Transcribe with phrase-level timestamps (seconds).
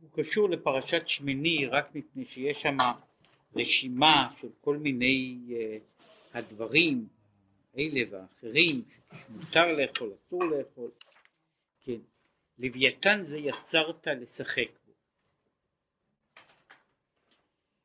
[0.00, 2.76] הוא קשור לפרשת שמיני רק מפני שיש שם
[3.56, 7.08] רשימה של כל מיני uh, הדברים
[7.78, 8.84] אלה ואחרים
[9.26, 10.90] שמותר לאכול, אסור לאכול,
[11.80, 11.98] כן,
[12.58, 14.92] לוויתן זה יצרת לשחק בו.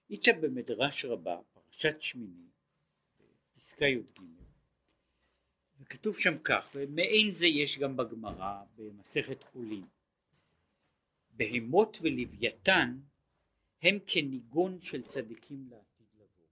[0.09, 2.47] איתה במדרש רבה, פרשת שמיני,
[3.59, 4.21] פסקה י"ג,
[5.79, 9.85] וכתוב שם כך, ומעין זה יש גם בגמרא במסכת חולין,
[11.35, 12.99] בהמות ולוויתן
[13.81, 16.47] הם כניגון של צדיקים לעתיד לבוא.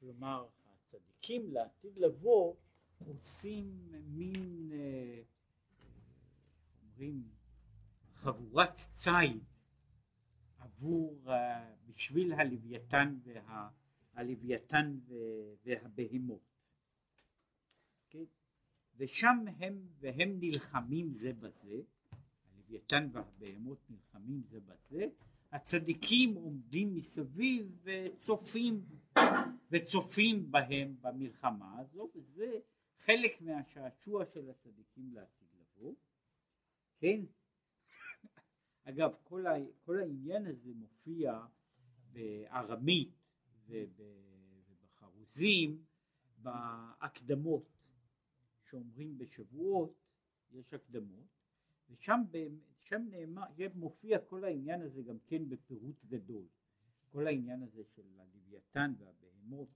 [0.00, 2.54] כלומר, הצדיקים לעתיד לבוא
[3.06, 5.22] עושים מין, אה,
[6.82, 7.28] אומרים,
[8.14, 9.44] חבורת ציד
[10.58, 13.68] עבור, אה, בשביל הלוויתן, וה,
[14.14, 14.98] הלוויתן
[15.64, 16.54] והבהמות.
[18.10, 18.24] כן?
[18.96, 21.80] ושם הם, והם נלחמים זה בזה,
[22.64, 25.06] הלוויתן והבהמות נלחמים זה בזה,
[25.52, 28.84] הצדיקים עומדים מסביב וצופים,
[29.70, 32.58] וצופים בהם במלחמה הזו, וזה
[32.98, 35.94] חלק מהשעשוע של הצדיקים לעתיד לבוא,
[36.98, 37.20] כן?
[38.84, 41.40] אגב, כל, ה, כל העניין הזה מופיע
[42.12, 43.14] בארמית
[44.66, 45.84] ובחרוזים
[46.38, 47.68] בהקדמות
[48.70, 49.94] שאומרים בשבועות,
[50.50, 51.33] יש הקדמות,
[51.94, 52.22] ושם
[52.82, 56.46] שם נאמר, מופיע כל העניין הזה גם כן בפירוט גדול,
[57.08, 59.68] כל העניין הזה של הלוויתן והבהמות,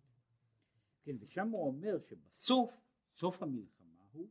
[1.02, 2.80] כן, ושם הוא אומר שבסוף,
[3.14, 4.28] סוף המלחמה הוא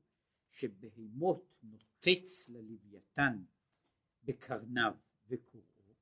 [0.52, 3.43] שבהמות נוצץ ללוויתן
[4.23, 4.93] בקרניו
[5.27, 5.93] וקוראו,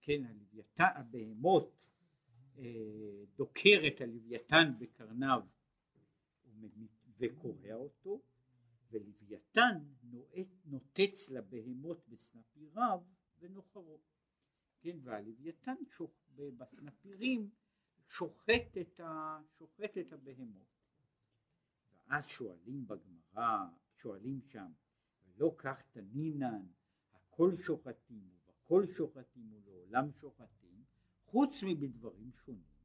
[0.00, 1.76] כן, הלוויתן, הבהמות
[2.58, 5.40] אה, דוקר את הלוויתן בקרניו
[7.18, 8.22] וקורע אותו,
[8.90, 9.78] ולוויתן
[10.64, 13.00] נוטץ לבהמות בסנפיריו
[13.38, 14.00] ונוחרו.
[14.80, 15.74] כן, והלוויתן
[16.56, 17.50] בסנפירים
[18.08, 20.66] שוחט את, ה, שוחט את הבהמות.
[21.92, 23.58] ואז שואלים בגמרא,
[23.94, 24.72] שואלים שם,
[25.24, 26.66] ולא כך תנינן,
[27.12, 30.84] הכל שוחטים ובכל שוחטים ולעולם שוחטים,
[31.24, 32.78] חוץ מבדברים שונים,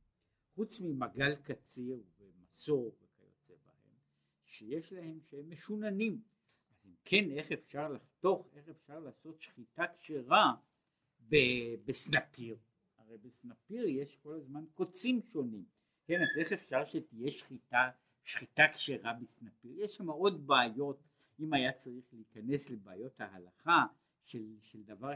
[0.56, 2.96] חוץ ממגל קציר ומסור
[4.46, 6.22] שיש להם שהם משוננים.
[6.84, 10.54] אז אם כן, איך אפשר לחתוך, איך אפשר לעשות שחיטה כשרה
[11.86, 12.58] בסנפיר?
[12.98, 15.66] הרי בסנפיר יש כל הזמן קוצים שונים.
[16.06, 17.90] כן, אז איך אפשר שתהיה שחיטה,
[18.24, 19.80] שחיטה כשרה בסנפיר?
[19.80, 21.00] יש שם עוד בעיות,
[21.40, 23.86] אם היה צריך להיכנס לבעיות ההלכה
[24.24, 25.14] של, של דבר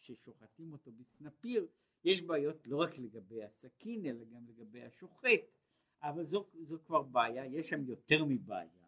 [0.00, 1.66] ששוחטים אותו בסנפיר,
[2.04, 5.40] יש בעיות לא רק לגבי הסכין אלא גם לגבי השוחט.
[6.02, 8.83] אבל זו, זו כבר בעיה, יש שם יותר מבעיה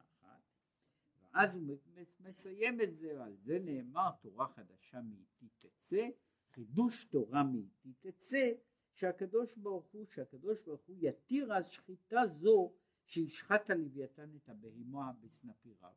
[1.36, 1.76] ואז הוא
[2.20, 6.08] מסיים את זה, על זה נאמר תורה חדשה מאיתי תצא,
[6.52, 8.52] חידוש תורה מאיתי תצא,
[8.92, 12.72] שהקדוש ברוך הוא, שהקדוש ברוך הוא יתיר אז שחיטה זו
[13.04, 15.92] שישחט הלוויתן את הבהמה בסנפיריו.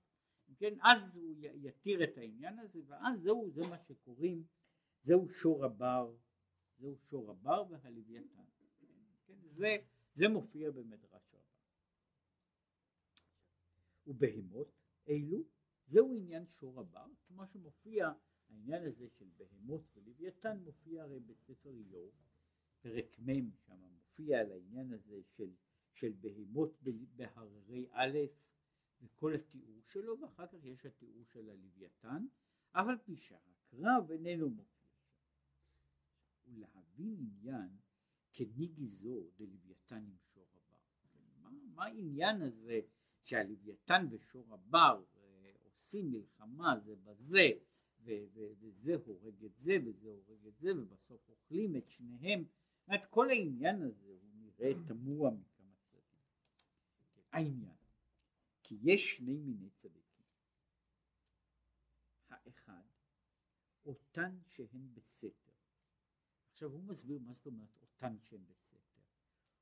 [0.58, 4.44] כן, אז הוא יתיר את העניין הזה, ואז זהו, זה מה שקוראים,
[5.02, 6.16] זהו שור הבר,
[6.78, 8.44] זהו שור הבר והלוויתן.
[9.28, 9.78] כן, זה
[10.14, 11.44] זה מופיע במדרש רבה.
[14.08, 14.79] ובהמות
[15.10, 15.44] אלו,
[15.86, 18.12] זהו עניין שור הבר, כמו שמופיע
[18.50, 22.12] העניין הזה של בהמות ולוויתן מופיע הרי בספר איוב,
[22.82, 23.80] פרק מ' שם
[24.20, 25.52] מופיע על העניין הזה של,
[25.92, 26.82] של בהמות
[27.16, 28.18] בהררי א'
[29.02, 32.26] וכל התיאור שלו, ואחר כך יש התיאור של הלוויתן,
[32.72, 35.10] אף על פי שהקרב איננו מופיע שם.
[36.48, 37.70] ולהבין עניין
[38.34, 40.78] כניגי זו דלוויתן עם שור הבר.
[41.42, 42.82] מה, מה העניין הזה
[43.24, 47.52] שהלוויתן ושור הבר אה, עושים מלחמה זה בזה
[48.04, 52.44] וזה הורג את זה וזה הורג את זה ובסוף אוכלים את שניהם.
[52.88, 56.22] אומרת כל העניין הזה הוא נראה תמוה מכמה צדדים.
[57.32, 57.76] העניין
[58.64, 60.26] כי יש שני מיני צדיקים.
[62.30, 62.84] האחד
[63.86, 65.52] אותן שהן בסתר.
[66.52, 69.02] עכשיו הוא מסביר מה זאת אומרת אותן שהן בסתר.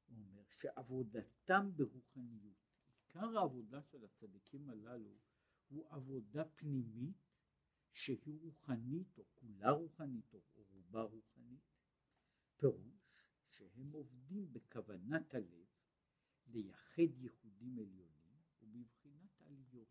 [0.08, 2.67] הוא אומר שעבודתם ברוחניות,
[3.18, 5.16] עיקר העבודה של הצדיקים הללו
[5.70, 7.18] הוא עבודה פנימית
[7.94, 10.40] שהיא רוחנית או כולה רוחנית או
[10.74, 11.62] רובה רוחנית,
[12.58, 15.66] פירוש שהם עובדים בכוונת הלב
[16.48, 19.88] לייחד ייחודים עליונים ובבחינת עליות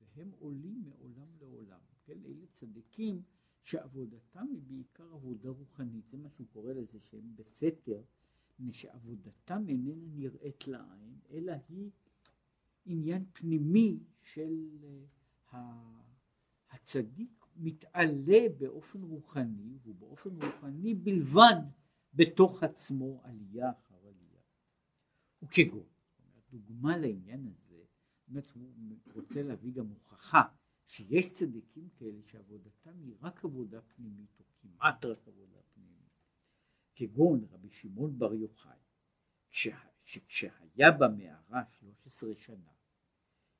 [0.00, 3.22] והם עולים מעולם לעולם, כן, אלה צדיקים
[3.62, 8.02] שעבודתם היא בעיקר עבודה רוחנית, זה מה שהוא קורא לזה שהם בסתר,
[8.50, 11.90] מפני שעבודתם איננה נראית לעין, אלא היא
[12.90, 14.68] עניין פנימי של
[15.52, 15.56] uh,
[16.70, 21.56] הצדיק מתעלה באופן רוחני, ובאופן רוחני בלבד,
[22.14, 24.42] בתוך עצמו עלייה אחר עלייה.
[25.42, 25.86] וכגון,
[26.50, 27.82] דוגמה לעניין הזה,
[28.28, 30.42] באמת הוא רוצה להביא גם הוכחה
[30.86, 36.10] שיש צדיקים כאלה שעבודתם היא רק עבודה פנימית, או כמעט רק עבודה פנימית.
[36.94, 38.78] כגון רבי שמעון בר יוחאי,
[40.04, 42.70] שכשהיה במערה 13 שנה,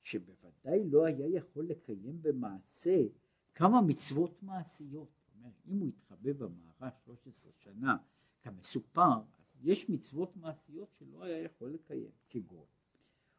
[0.03, 3.07] שבוודאי לא היה יכול לקיים במעשה
[3.55, 5.09] כמה מצוות מעשיות.
[5.35, 7.97] אומר, אם הוא התחבא במערה 13 שנה
[8.43, 12.67] כמסופר, אז יש מצוות מעשיות שלא היה יכול לקיים, כגון.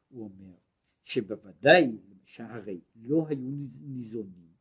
[0.09, 0.55] הוא אומר
[1.03, 4.51] שבוודאי, שהרי לא היו ניזונים,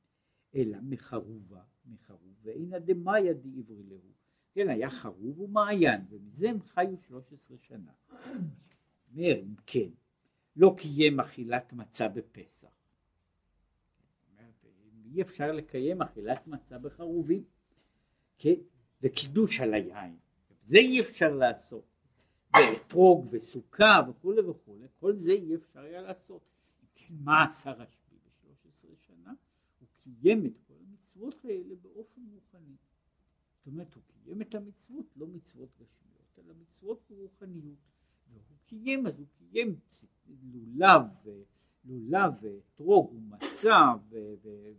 [0.55, 4.13] אלא מחרובה, מחרוב, ואינא דמאיה דעברי להו.
[4.53, 7.93] כן, היה חרוב ומעיין, ומזה הם חיו 13 שנה.
[9.13, 9.91] אומר, אם כן,
[10.57, 12.69] לא קיים אכילת מצה בפסח.
[15.15, 17.45] אי אפשר לקיים אכילת מצה בחרובים,
[18.39, 18.55] כן,
[19.03, 20.17] וקידוש על היין,
[20.65, 21.85] זה אי אפשר לעשות,
[22.55, 26.43] ואתרוג וסוכה וכולי וכולי, כל זה אי אפשר היה לעשות.
[26.95, 29.33] כן, מה עשה רשב"י ב-13 שנה?
[29.79, 32.77] הוא קיים את כל המצוות האלה באופן רוחני.
[33.59, 37.79] זאת אומרת, הוא קיים את המצוות, לא מצוות גשמיות, אלא מצוות רוחניות.
[38.33, 39.79] והוא קיים, אז הוא קיים
[40.53, 41.03] לולב,
[41.85, 43.93] לולב ואתרוג ומצה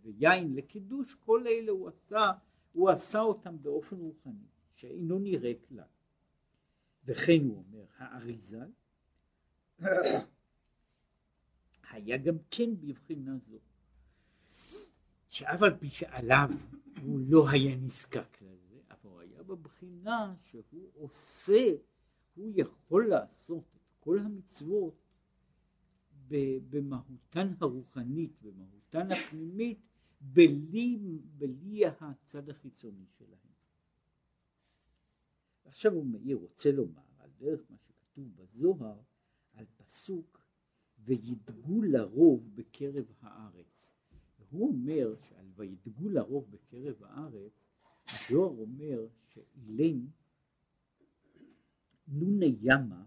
[0.04, 2.32] ויין לקידוש, כל אלה הוא עשה,
[2.72, 5.84] הוא עשה אותם באופן רוחני, שאינו נראה כלל.
[7.06, 8.66] וכן הוא אומר, האריזה
[11.92, 13.58] היה גם כן בבחינה זו,
[15.30, 16.50] שאף על פי שעליו
[17.02, 21.76] הוא לא היה נזקק לזה, אבל הוא היה בבחינה שהוא עושה,
[22.36, 25.02] הוא יכול לעשות את כל המצוות
[26.70, 29.80] במהותן הרוחנית, במהותן הפנימית,
[30.22, 30.98] בלי,
[31.38, 33.52] בלי הצד החיצוני שלהם.
[35.66, 39.00] עכשיו הוא מאיר רוצה לומר על דרך מה שכתוב בזוהר
[39.54, 40.42] על פסוק
[41.00, 43.92] וידגו לרוב בקרב הארץ.
[44.40, 47.52] והוא אומר שעל וידגו לרוב בקרב הארץ,
[48.08, 50.06] הזוהר אומר שאילן
[52.12, 53.04] נונה ימה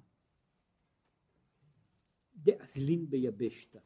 [2.36, 3.78] דאזלין ביבשתא,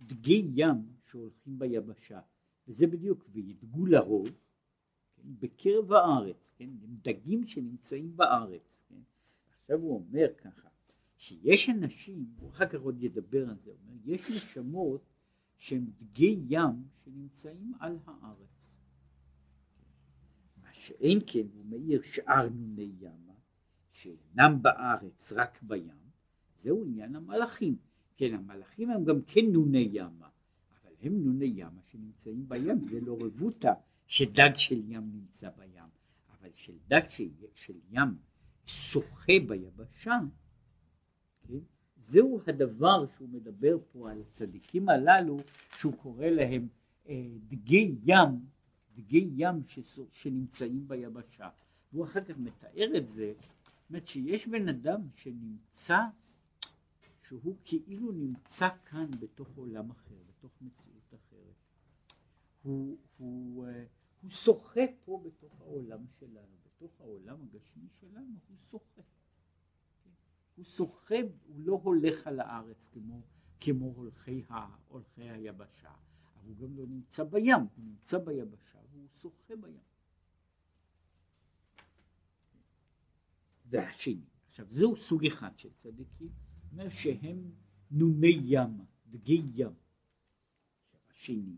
[0.00, 2.20] דגי ים שהולכים ביבשה,
[2.68, 4.28] וזה בדיוק, וידגו לרוב,
[5.16, 6.70] כן, בקרב הארץ, כן,
[7.02, 9.00] דגים שנמצאים בארץ, כן,
[9.60, 10.68] עכשיו הוא אומר ככה,
[11.16, 15.00] שיש אנשים, הוא אחר כך עוד ידבר על זה, אומר, יש נשמות
[15.56, 18.70] שהם דגי ים שנמצאים על הארץ.
[20.62, 23.27] מה שאין כן, הוא מאיר שאר נוני ימה,
[24.02, 25.98] שאינם בארץ רק בים,
[26.56, 27.76] זהו עניין המלאכים.
[28.16, 30.28] כן, המלאכים הם גם כן נוני ימה,
[30.70, 33.72] אבל הם נוני ימה שנמצאים בים, זה לא רבותא
[34.06, 35.84] שדג של ים נמצא בים,
[36.30, 38.16] אבל של דג של, של ים
[38.66, 40.18] שוחה ביבשה,
[41.48, 41.58] כן,
[41.96, 45.36] זהו הדבר שהוא מדבר פה על הצדיקים הללו,
[45.78, 46.68] שהוא קורא להם
[47.08, 48.46] אה, דגי ים,
[48.94, 51.48] דגי ים שסו, שנמצאים ביבשה.
[51.92, 53.32] והוא אחר כך מתאר את זה,
[53.88, 55.98] אומרת שיש בן אדם שנמצא
[57.28, 61.54] שהוא כאילו נמצא כאן בתוך עולם אחר, בתוך מציאות אחרת.
[62.62, 63.84] הוא, הוא, אה,
[64.22, 69.02] הוא שוחה פה בתוך העולם שלנו, בתוך העולם הגשמי שלנו, הוא שוחה.
[70.56, 71.14] הוא שוחה,
[71.46, 73.22] הוא לא הולך על הארץ כמו,
[73.60, 75.92] כמו הולכי, ה, הולכי היבשה,
[76.34, 79.97] אבל הוא גם לא נמצא בים, הוא נמצא ביבשה והוא שוחה בים.
[83.70, 86.28] והשני, עכשיו זהו סוג אחד של צדיקים.
[86.72, 87.50] אומר שהם
[87.90, 89.72] נוני ים, דגי ים.
[91.10, 91.56] השני,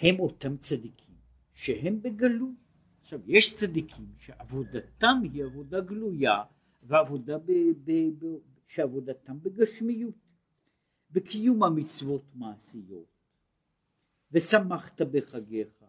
[0.00, 1.16] הם אותם צדיקים
[1.54, 2.50] שהם בגלות.
[3.02, 6.44] עכשיו, יש צדיקים שעבודתם היא עבודה גלויה
[6.82, 7.52] ועבודה ב,
[7.84, 8.26] ב, ב,
[8.66, 10.14] שעבודתם בגשמיות,
[11.10, 13.06] בקיום המצוות מעשיות.
[14.32, 15.81] ושמחת בחגיך,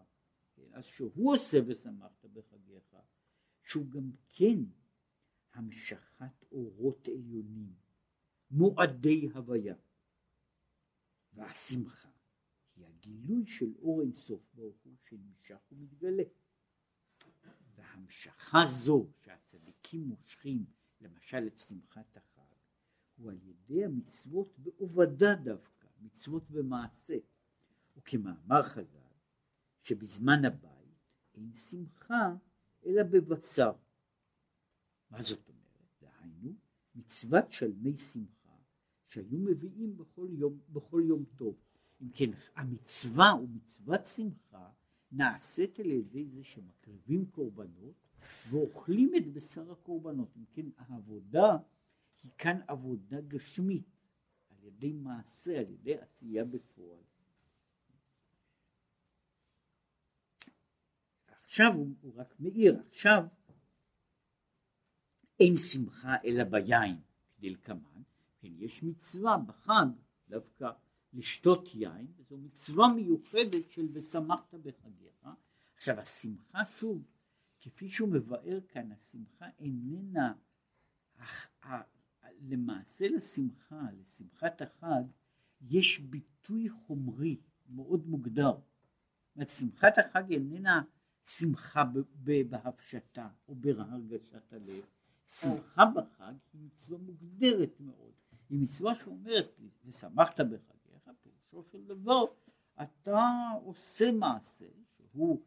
[0.74, 2.96] אז שהוא עושה ושמחת בחגיך,
[3.64, 4.58] שהוא גם כן
[5.52, 7.74] המשכת אורות עליונים,
[8.50, 9.74] מועדי הוויה.
[11.32, 12.08] והשמחה
[12.76, 16.22] היא הגילוי של אור אינסוף ברוך הוא שנמשך ומתגלה.
[17.74, 20.64] והמשכה זו שהצדיקים מושכים,
[21.00, 22.54] למשל את שמחת החג,
[23.16, 27.16] הוא על ידי המצוות בעובדה דווקא, מצוות במעשה.
[27.96, 29.03] וכמאמר חז"ל,
[29.84, 30.98] שבזמן הבית
[31.34, 32.34] אין שמחה
[32.86, 33.72] אלא בבשר.
[35.10, 35.64] מה זאת אומרת?
[36.00, 36.52] דהיינו,
[36.94, 38.56] מצוות שלמי שמחה
[39.06, 41.56] שהיו מביאים בכל יום, בכל יום טוב.
[42.02, 44.70] אם כן, המצווה ומצוות שמחה
[45.12, 47.94] נעשית על ידי זה שמקריבים קורבנות
[48.50, 50.28] ואוכלים את בשר הקורבנות.
[50.36, 51.56] אם כן, העבודה
[52.22, 53.86] היא כאן עבודה גשמית,
[54.48, 57.02] על ידי מעשה, על ידי עשייה בפועל.
[61.54, 63.24] עכשיו הוא, הוא רק מאיר, עכשיו
[65.40, 67.00] אין שמחה אלא ביין,
[67.36, 68.02] כדלקמן,
[68.38, 69.86] כן, יש מצווה בחג
[70.28, 70.70] דווקא
[71.12, 75.28] לשתות יין, וזו מצווה מיוחדת של ושמחת בחגיך.
[75.76, 77.02] עכשיו השמחה שוב,
[77.60, 80.32] כפי שהוא מבאר כאן, השמחה איננה,
[82.40, 85.02] למעשה לשמחה, לשמחת החג,
[85.60, 88.52] יש ביטוי חומרי מאוד מוגדר.
[88.52, 90.82] זאת אומרת, שמחת החג איננה
[91.24, 91.84] שמחה
[92.24, 94.84] בהפשטה או בהרגשת הלב.
[95.26, 98.12] שמחה בחג היא מצווה מוגדרת מאוד.
[98.50, 102.24] היא מצווה שאומרת לי, ושמחת בחגיך, פירושו של דבר,
[102.82, 103.28] אתה
[103.64, 104.66] עושה מעשה
[104.96, 105.42] שהוא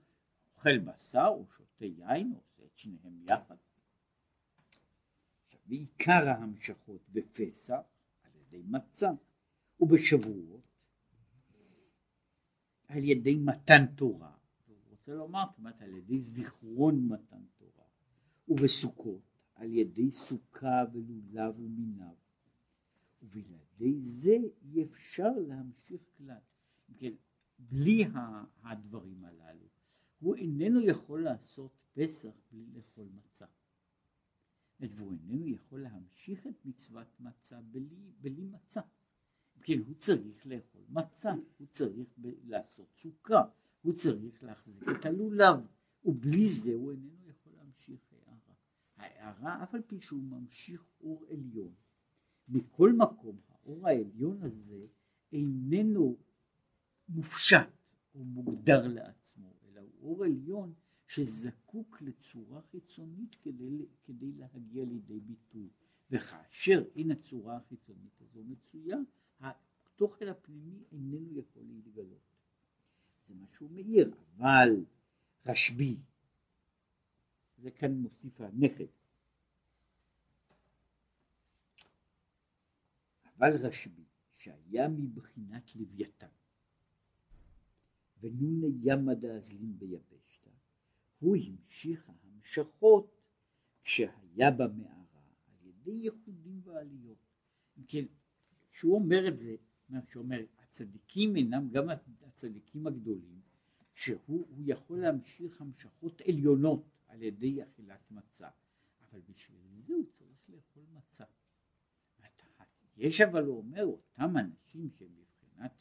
[0.55, 3.55] אוכל בשר או שותה יין, או עושה את שניהם יחד.
[5.67, 7.81] ועיקר ההמשכות בפסח
[8.23, 9.09] על ידי מצה
[9.79, 10.61] ובשבועות
[12.87, 14.36] על ידי מתן תורה
[15.07, 17.85] רוצה לומר כמעט על ידי זיכרון מתן תורה,
[18.47, 19.21] ובסוכות
[19.55, 22.15] על ידי סוכה ולולב ומינב,
[23.21, 26.39] ובלעדי זה אי אפשר להמשיך כלל.
[26.97, 27.13] כן,
[27.59, 28.05] בלי
[28.63, 29.67] הדברים הללו,
[30.19, 33.45] הוא איננו יכול לעשות פסח בלי לאכול מצה.
[34.79, 38.81] והוא איננו יכול להמשיך את מצוות מצה בלי, בלי מצה.
[39.61, 42.07] כן, הוא צריך לאכול מצה, הוא צריך
[42.43, 43.43] לעשות סוכה,
[43.87, 45.59] הוא צריך להחזיק את הלולב,
[46.05, 48.53] ובלי זה הוא איננו יכול להמשיך הערה.
[48.95, 51.73] הערה, אף על פי שהוא ממשיך אור עליון,
[52.47, 54.85] מכל מקום האור העליון הזה
[55.31, 56.17] איננו
[57.09, 57.69] מופשט
[58.15, 60.73] או מוגדר לעצמו, אלא הוא אור עליון
[61.07, 65.69] שזקוק לצורה חיצונית כדי, כדי להגיע לידי ביטוי.
[66.11, 68.97] וכאשר אין הצורה החיצונית הזו מצויה,
[69.39, 72.36] התוכן הפנימי איננו יכול להתגלות.
[73.27, 74.85] זה שהוא מאיר, אבל
[75.45, 75.97] רשב"י,
[77.57, 78.85] זה כאן מוסיף הנכד,
[83.37, 84.03] אבל רשב"י,
[84.37, 86.27] שהיה מבחינת לוויתן,
[88.19, 90.49] ונוני ימא דאזלין ביבשתא,
[91.19, 93.21] הוא המשיך ההמשכות
[93.83, 97.17] כשהיה במערה, על ידי ייחודים ועליות.
[97.77, 98.05] אם כן,
[98.71, 99.55] כשהוא אומר את זה,
[99.89, 101.89] מה שאומר, הצדיקים אינם גם
[102.21, 103.41] הצדיקים הגדולים,
[103.93, 108.49] שהוא יכול להמשיך המשכות עליונות על ידי אכילת מצה,
[109.01, 111.23] אבל בשביל זה הוא צריך לאכול מצה.
[112.97, 115.71] יש אבל הוא אומר, אותם אנשים שהם מבחינת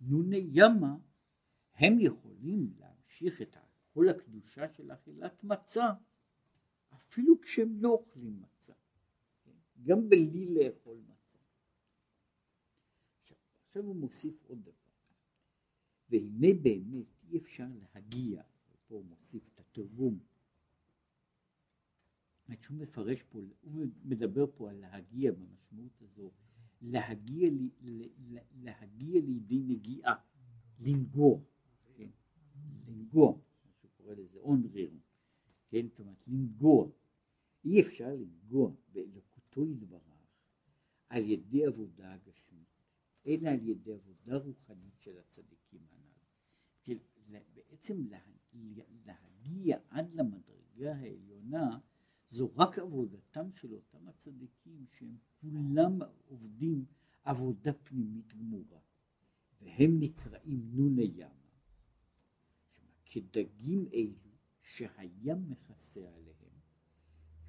[0.00, 0.96] נוני ימה,
[1.74, 3.56] הם יכולים להמשיך את
[3.94, 5.86] כל הקדושה של אכילת מצה,
[6.94, 8.72] אפילו כשהם לא אוכלים מצה,
[9.44, 9.52] כן?
[9.82, 11.13] גם בלי לאכול מצה.
[13.74, 14.72] עכשיו הוא מוסיף עוד דבר.
[16.10, 18.42] והנה באמת אי אפשר להגיע,
[18.88, 20.18] פה הוא מוסיף את התרגום,
[22.60, 26.30] שהוא מפרש פה, הוא מדבר פה על להגיע במשמעות הזו,
[26.82, 27.50] להגיע,
[28.62, 30.14] להגיע לידי נגיעה,
[30.80, 31.40] לנגוע,
[31.96, 32.08] כן,
[32.86, 33.32] לנגוע,
[33.64, 34.90] מה שהוא קורא לזה אונריר,
[35.68, 36.88] כן, זאת אומרת לנגוע,
[37.64, 40.02] אי אפשר לנגוע באלוקותו יתברך
[41.08, 42.63] על ידי עבודה הגשמית.
[43.26, 46.04] אלא על ידי עבודה רוחנית של הצדיקים הנ"ל.
[47.54, 48.04] בעצם
[49.06, 51.78] להגיע עד למדרגה העליונה
[52.30, 56.84] זו רק עבודתם של אותם הצדיקים שהם כולם עובדים
[57.24, 58.80] עבודה פנימית גמורה
[59.62, 61.28] והם נקראים נוני ימה
[63.04, 66.54] כדגים אלו שהים מכסה עליהם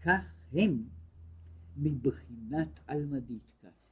[0.01, 0.89] כך הם
[1.77, 3.84] מבחינת עלמא דאיטקסיה כן,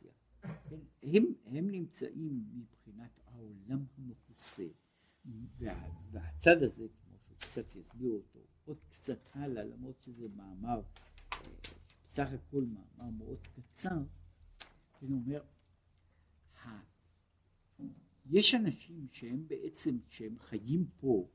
[1.03, 4.67] הם, הם נמצאים מבחינת העולם המכוסה.
[5.57, 10.81] וה, והצד הזה כמו שקצת יסביר אותו עוד קצת הלאה למרות שזה מאמר
[12.05, 14.03] בסך הכל מאמר מאוד קצר
[15.01, 15.43] אני אומר
[18.25, 21.27] יש אנשים שהם בעצם כשהם חיים פה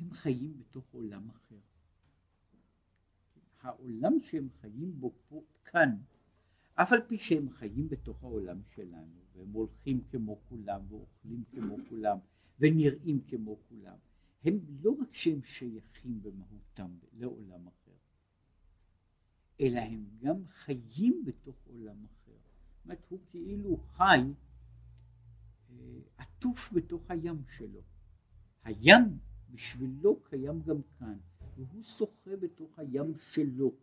[0.00, 1.58] הם חיים בתוך עולם אחר.
[3.60, 5.96] העולם שהם חיים בו פה, כאן
[6.74, 12.18] אף על פי שהם חיים בתוך העולם שלנו, והם הולכים כמו כולם, ואוכלים כמו כולם,
[12.60, 13.96] ונראים כמו כולם,
[14.44, 17.96] הם לא רק שהם שייכים במהותם לעולם אחר,
[19.60, 22.32] אלא הם גם חיים בתוך עולם אחר.
[22.32, 24.20] זאת אומרת, הוא כאילו חי
[26.16, 27.82] עטוף בתוך הים שלו.
[28.64, 29.18] הים
[29.50, 31.18] בשבילו קיים גם כאן,
[31.56, 33.74] והוא שוחה בתוך הים שלו,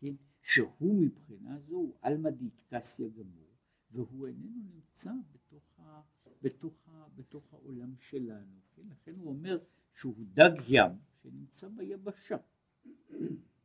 [0.00, 0.14] כן?
[0.48, 3.48] שהוא מבחינה זו הוא עלמא דיתקסיה גמור,
[3.90, 6.00] והוא איננו נמצא בתוך, ה,
[6.42, 8.82] בתוך, ה, בתוך העולם שלנו, כן?
[8.90, 9.58] לכן הוא אומר
[9.94, 12.36] שהוא דג ים שנמצא ביבשה,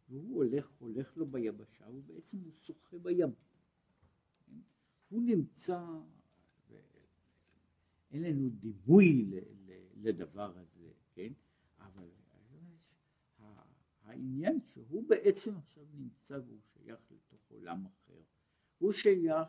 [0.10, 3.34] והוא הולך, הולך לו ביבשה, ובעצם הוא שוחה בים.
[4.46, 4.60] כן?
[5.10, 5.86] הוא נמצא,
[8.12, 9.32] אין לנו דימוי
[9.96, 11.34] לדבר הזה, כן?
[14.14, 18.22] העניין שהוא בעצם עכשיו נמצא והוא שייך לתוך עולם אחר.
[18.78, 19.48] הוא שייך,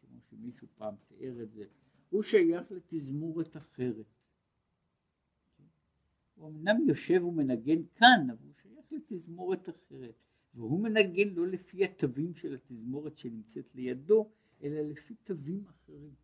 [0.00, 1.64] כמו שמישהו פעם תיאר את זה,
[2.10, 4.06] הוא שייך לתזמורת אחרת.
[6.34, 10.14] הוא אמנם יושב ומנגן כאן, אבל הוא שייך לתזמורת אחרת.
[10.54, 14.30] והוא מנגן לא לפי התווים של התזמורת שנמצאת לידו,
[14.62, 16.14] אלא לפי תווים אחרים.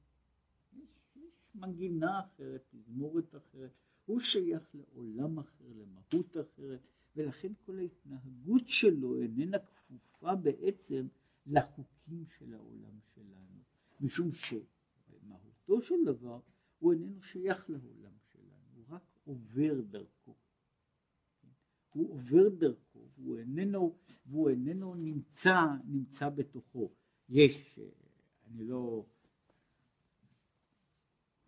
[1.17, 3.71] יש מנגינה אחרת, תזמורת אחרת.
[4.07, 6.81] הוא שייך לעולם אחר, למהות אחרת,
[7.17, 11.07] ולכן כל ההתנהגות שלו איננה כפופה בעצם
[11.47, 13.63] לחוקים של העולם שלנו,
[14.01, 16.41] משום שבמהותו של דבר
[16.79, 20.35] הוא איננו שייך לעולם שלנו, הוא רק עובר דרכו.
[21.93, 26.91] הוא עובר דרכו והוא איננו, והוא איננו נמצא, נמצא בתוכו.
[27.29, 27.79] יש,
[28.47, 29.05] אני לא,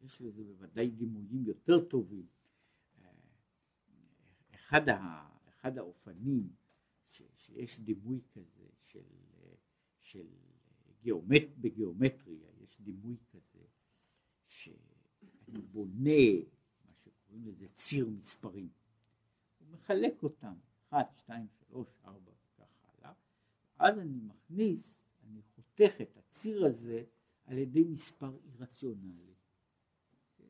[0.02, 2.26] יש לזה בוודאי דימויים יותר טובים.
[4.54, 5.31] אחד, ה,
[5.62, 6.52] אחד האופנים
[7.10, 9.04] ש, שיש דימוי כזה של,
[10.00, 10.26] של
[11.02, 13.64] גיאומט, בגיאומטריה יש דימוי כזה
[14.46, 16.42] שאני בונה
[16.86, 18.68] מה שקוראים לזה ציר מספרים.
[19.58, 20.54] הוא מחלק אותם,
[20.88, 23.12] 1, 2, 3, 4 וכך הלאה,
[23.78, 27.04] אז אני מכניס, אני חותך את הציר הזה
[27.44, 29.34] על ידי מספר אירציונלי.
[30.36, 30.44] כן?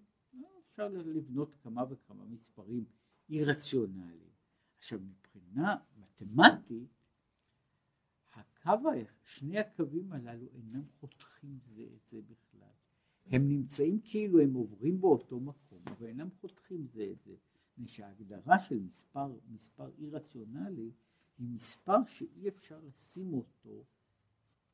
[0.59, 2.85] אפשר לבנות כמה וכמה מספרים
[3.31, 4.32] אירציונלי.
[4.83, 6.89] עכשיו מבחינה מתמטית,
[8.35, 8.89] הקו,
[9.25, 12.75] שני הקווים הללו אינם חותכים זה את זה בכלל.
[13.27, 17.35] הם נמצאים כאילו הם עוברים באותו מקום, אבל אינם חותכים זה את זה.
[17.73, 20.91] מפני שההגדרה של מספר, מספר אי רציונלי
[21.39, 23.85] היא מספר שאי אפשר לשים אותו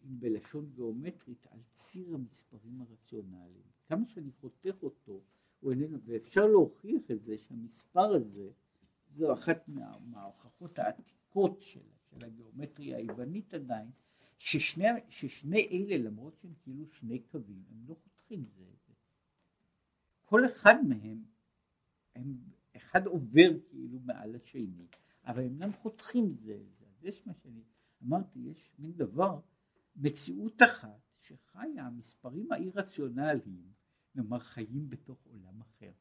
[0.05, 3.67] אם בלשון גיאומטרית על ציר המספרים הרציונליים.
[3.87, 5.23] כמה שאני חותך אותו
[5.61, 8.51] הוא איננו, ואפשר להוכיח את זה שהמספר הזה
[9.11, 13.91] זו אחת מה, מההוכחות העתיקות של, של הגיאומטריה היוונית עדיין,
[14.39, 18.93] ששני, ששני אלה למרות שהם כאילו שני קווים הם לא חותכים זה את זה.
[20.25, 21.25] כל אחד מהם,
[22.15, 22.37] הם,
[22.77, 24.87] אחד עובר כאילו מעל השני,
[25.25, 26.85] אבל הם אינם חותכים זה את זה.
[26.87, 27.63] אז יש מה שאני
[28.07, 29.41] אמרתי, יש מין דבר,
[29.97, 33.73] מציאות אחת שחיה המספרים האי רציונליים
[34.15, 35.93] נאמר חיים בתוך עולם אחר.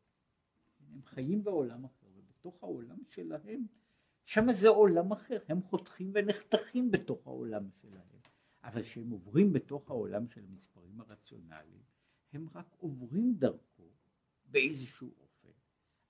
[0.94, 1.97] הם חיים בעולם אחר,
[2.48, 3.66] ובתוך העולם שלהם,
[4.24, 8.08] שם זה עולם אחר, הם חותכים ונחתכים בתוך העולם שלהם.
[8.64, 11.82] אבל כשהם עוברים בתוך העולם של המספרים הרציונליים,
[12.34, 13.84] הם רק עוברים דרכו
[14.52, 15.58] באיזשהו אופן,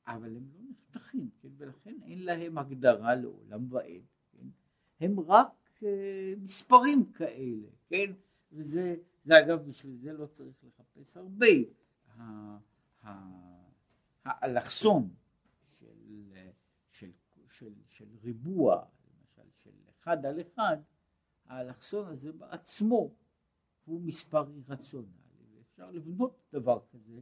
[0.07, 1.49] אבל הם לא נחתכים, כן?
[1.57, 4.47] ולכן אין להם הגדרה לעולם ועד, כן?
[4.99, 5.83] הם רק uh,
[6.37, 8.11] מספרים כאלה, כן?
[8.51, 8.95] וזה,
[9.25, 11.47] זה אגב, בשביל זה לא צריך לחפש הרבה.
[14.23, 15.09] האלכסון
[17.59, 20.77] של, של, ריבוע, למשל של אחד על אחד,
[21.45, 23.13] האלכסון הזה בעצמו
[23.85, 27.19] הוא מספר אירציונלי, ואפשר לבנות דבר כזה,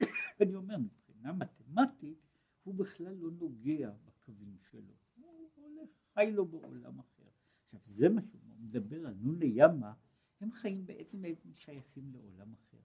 [0.40, 2.18] אני אומר מבחינה מתמטית
[2.62, 7.28] הוא בכלל לא נוגע בקווים שלו, הוא הולך, חי לו בעולם אחר.
[7.64, 9.94] עכשיו זה מה שהוא מדבר על נוני ימה,
[10.40, 12.78] הם חיים בעצם, בעצם שייכים לעולם אחר.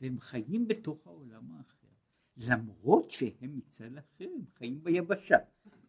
[0.00, 1.88] והם חיים בתוך העולם האחר,
[2.36, 5.36] למרות שהם מצד אחר, הם חיים ביבשה.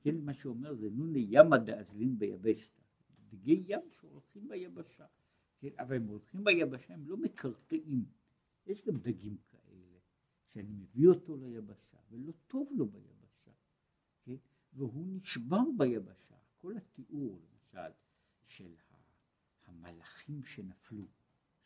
[0.02, 2.82] כן, מה שאומר זה נוני ימא דאזלין ביבשתא.
[3.30, 5.06] דגי ים שהולכים ביבשה.
[5.60, 8.06] כן, אבל הם הולכים ביבשה, הם לא מקרטעים.
[8.66, 10.00] יש גם דגים כאלה,
[10.54, 13.52] שאני מביא אותו ליבשה, ולא טוב לו ביבשה.
[14.24, 14.36] כן,
[14.74, 16.36] והוא נשבר ביבשה.
[16.58, 17.92] כל התיאור, למשל,
[18.48, 18.74] של
[19.66, 21.06] המלאכים שנפלו,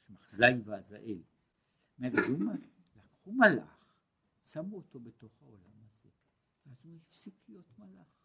[0.08, 1.22] שמחזאי ועזאל,
[3.24, 3.96] לקחו מלאך,
[4.46, 6.10] שמו אותו בתוך העולם הזה,
[6.66, 8.23] ואז הוא הפסיק להיות מלאך.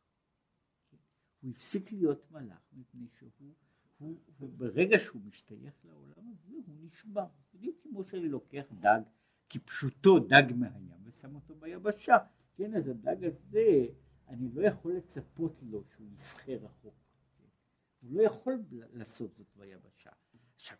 [1.40, 3.30] הוא הפסיק להיות מלאך מפני שהוא,
[3.98, 7.26] הוא, הוא, ברגע שהוא משתייך לעולם הזה הוא נשבר.
[7.54, 9.00] בדיוק כמו שאני לוקח דג
[9.48, 12.16] כפשוטו דג מהים ושם אותו ביבשה.
[12.54, 13.86] כן, אז הדג הזה,
[14.28, 16.94] אני לא יכול לצפות לו שהוא יסחה רחוק.
[18.00, 20.10] הוא לא יכול לעשות זאת ביבשה.
[20.54, 20.78] עכשיו,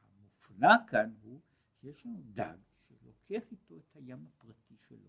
[0.00, 1.40] המופלא כאן הוא
[1.80, 2.56] שיש לנו דג
[3.04, 5.08] לוקח איתו את הים הפרטי שלו,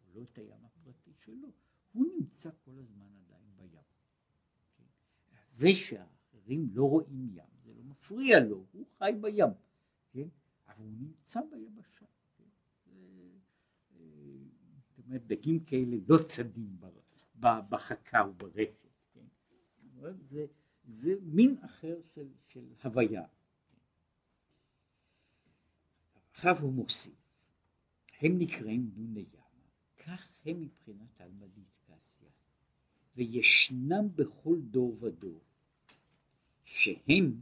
[0.00, 1.48] או לא את הים הפרטי שלו,
[1.92, 3.33] הוא נמצא כל הזמן עדיין
[3.70, 3.82] בים.
[4.76, 4.84] כן?
[5.50, 9.48] זה שהאחרים לא רואים ים, זה לא מפריע לו, הוא חי בים,
[10.10, 10.28] כן?
[10.66, 12.06] אבל הוא נמצא ביבשה.
[12.36, 12.44] כן?
[12.86, 13.98] אה,
[14.96, 16.76] זאת אומרת, דגים כאלה לא צדים
[17.40, 18.86] בחכה וברשת.
[19.14, 19.26] כן?
[20.28, 20.46] זה,
[20.84, 23.24] זה מין אחר של, של הוויה.
[26.30, 27.14] עכשיו הוא מוסיף,
[28.20, 31.73] הם נקראים נוני ימה, כך הם מבחינת תלמדית
[33.16, 35.40] וישנם בכל דור ודור,
[36.64, 37.40] שהם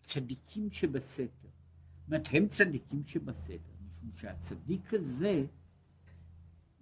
[0.00, 1.26] צדיקים שבסתר.
[1.32, 3.56] זאת אומרת, הם צדיקים שבסתר,
[4.02, 5.46] משום שהצדיק הזה,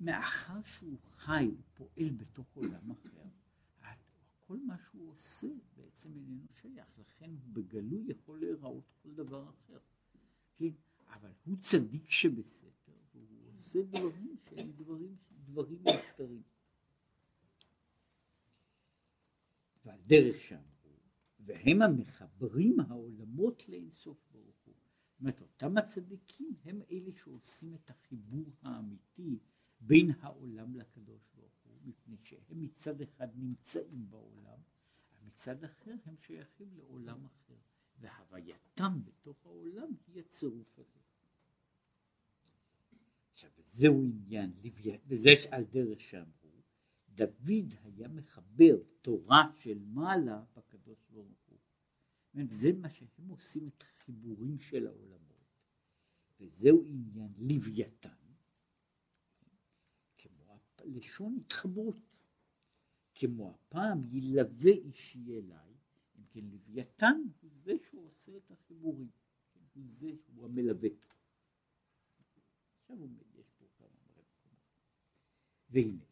[0.01, 3.29] מאחר שהוא חי, הוא פועל בתוך עולם אחר,
[4.51, 5.47] כל מה שהוא עושה
[5.77, 9.79] בעצם איננו שייך, לכן הוא בגלוי יכול להיראות כל דבר אחר.
[10.57, 10.71] כן,
[11.09, 12.69] אבל הוא צדיק שבסתר,
[13.15, 16.43] והוא עושה דברים שהם דברים, דברים נסתרים.
[19.91, 20.97] ועל דרך שאמרו,
[21.41, 24.75] והם המחברים העולמות לאינסוף ברוך הוא.
[25.11, 29.39] זאת אומרת, אותם הצדיקים הם אלה שעושים את החיבור האמיתי
[29.81, 34.59] בין העולם לקדוש ברוך הוא, מפני שהם מצד אחד נמצאים בעולם,
[35.23, 37.57] מצד אחר הם שייכים לעולם אחר.
[38.01, 40.99] והווייתם בתוך העולם היא הצירוף הזה.
[43.33, 44.53] עכשיו זהו עניין,
[45.07, 46.40] וזה על דרך שאמרו,
[47.21, 51.59] דוד היה מחבר תורה של מעלה בקדוש ברוך הוא.
[52.49, 55.31] זה מה שהם עושים את החיבורים של העולמות,
[56.41, 58.11] וזהו עניין לוויתן,
[60.19, 62.17] כמו לשון התחברות,
[63.15, 65.75] כמו הפעם ילווה אישי אליי,
[66.19, 69.11] אם כן לוויתן הוא זה שהוא עושה את החיבורים,
[69.53, 70.89] כן, הוא זה, הוא המלווה.
[72.81, 74.61] עכשיו הוא יש פה כמה מקומות.
[75.71, 76.05] והנה,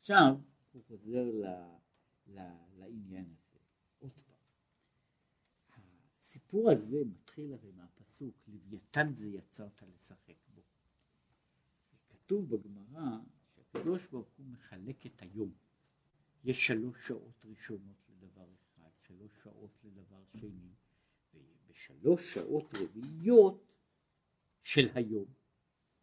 [0.00, 0.36] עכשיו
[0.72, 1.44] הוא חוזר ל,
[2.26, 2.38] ל,
[2.78, 3.58] לעניין הזה.
[3.98, 5.84] עוד פעם,
[6.20, 10.62] הסיפור הזה מתחיל הרי מהפסוק, לוויתן זה יצרת לשחק בו.
[12.08, 13.18] כתוב בגמרא
[13.54, 15.52] שהקדוש ברוך הוא מחלק את היום.
[16.44, 20.72] יש שלוש שעות ראשונות לדבר אחד, שלוש שעות לדבר שני,
[21.34, 23.64] ובשלוש שעות רביעיות
[24.62, 25.26] של היום.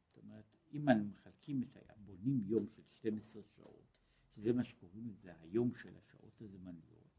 [0.08, 3.77] זאת אומרת, אם אנחנו מחלקים את היום, בונים יום של 12 שעות,
[4.38, 7.10] שזה מה שקוראים לזה היום של השעות הזמניות,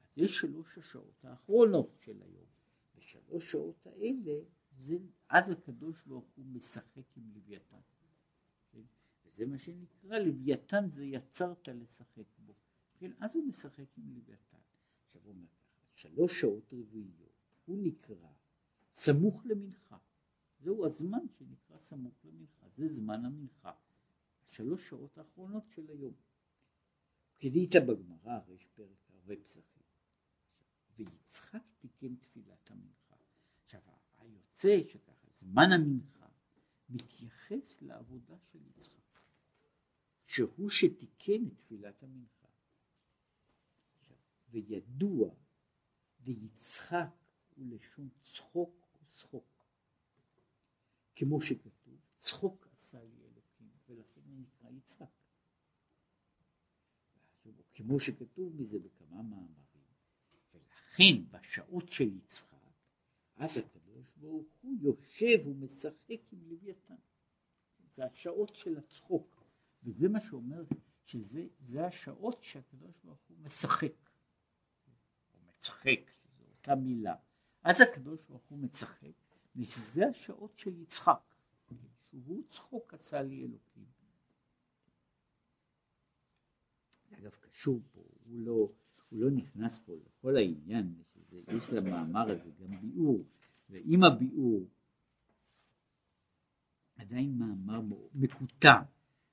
[0.00, 2.46] אז יש שלוש השעות האחרונות של היום.
[2.96, 4.32] בשלוש שעות האלה,
[4.78, 7.80] זה, אז הקדוש ברוך הוא משחק עם לוויתן.
[8.72, 8.82] כן?
[9.24, 12.54] וזה מה שנקרא לוויתן זה יצרת לשחק בו.
[12.94, 14.58] כן, אז הוא משחק עם לוויתן.
[15.06, 15.46] עכשיו הוא אומר
[15.94, 17.32] שלוש שעות רביעיות,
[17.64, 18.32] הוא נקרא
[18.94, 19.98] סמוך למנחה.
[20.58, 23.72] זהו הזמן שנקרא סמוך למנחה, זה זמן המנחה.
[24.48, 26.14] שלוש שעות האחרונות של היום.
[27.38, 29.82] כדאית בגמרא, יש פרק הרבה פסחים.
[30.96, 33.16] ויצחק תיקן תפילת המנחה.
[33.64, 33.80] עכשיו,
[34.18, 36.28] היוצא שככה, זמן המנחה
[36.88, 39.20] מתייחס לעבודה של יצחק,
[40.26, 42.48] שהוא שתיקן את תפילת המנחה.
[44.50, 45.34] וידוע
[46.20, 47.08] ויצחק
[47.56, 49.64] הוא לשון צחוק וצחוק.
[51.16, 55.23] כמו שכתוב, צחוק עשה לי אלוקים, ולכן הוא נקרא יצחק.
[57.74, 59.64] כמו שכתוב מזה בכמה מאמרים,
[60.54, 62.54] ולכן בשעות של יצחק,
[63.36, 66.94] אז הקדוש ברוך הוא יושב ומשחק עם לוויתן.
[67.96, 69.44] זה השעות של הצחוק,
[69.82, 70.64] וזה מה שאומר
[71.04, 74.10] שזה השעות שהקדוש ברוך הוא משחק.
[75.48, 77.14] מצחק, זו אותה מילה.
[77.62, 79.12] אז הקדוש ברוך הוא מצחק,
[79.56, 81.34] ושזה השעות של יצחק,
[82.10, 83.93] שהוא צחוק עשה לי אלוקים.
[87.24, 88.72] אגב קשור פה, הוא לא,
[89.08, 93.24] הוא לא נכנס פה לכל העניין, שזה, יש למאמר הזה גם ביאור,
[93.70, 94.68] ועם הביאור
[96.96, 97.80] עדיין מאמר
[98.14, 98.82] מקוטע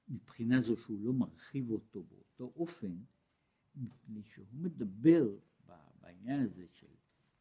[0.08, 2.98] מבחינה זו שהוא לא מרחיב אותו באותו אופן,
[3.76, 5.28] מפני שהוא מדבר
[6.02, 6.88] בעניין הזה של,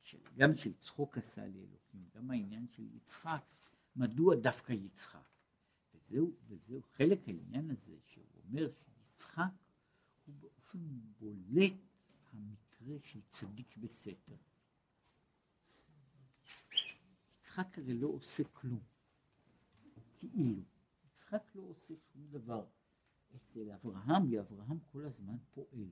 [0.03, 3.45] של גם של צחוק עשה לי אלוקים, גם העניין של יצחק,
[3.97, 5.29] מדוע דווקא יצחק?
[5.95, 9.53] וזהו, וזהו חלק העניין הזה שהוא אומר שיצחק
[10.27, 10.79] הוא באופן
[11.21, 11.73] בולט
[12.33, 14.37] המקרה של צדיק בסתר.
[17.39, 18.83] יצחק הרי לא עושה כלום,
[20.19, 20.63] כאילו.
[21.07, 22.67] יצחק לא עושה שום דבר.
[23.37, 25.91] אצל אברהם, ואברהם כל הזמן פועל.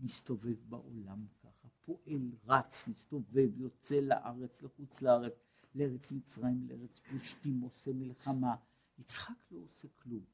[0.00, 5.32] מסתובב בעולם ככה, פועל, רץ, מסתובב, יוצא לארץ, לחוץ לארץ,
[5.74, 8.56] לארץ מצרים, לארץ פלישתים, עושה מלחמה.
[8.98, 10.24] יצחק לא עושה כלום.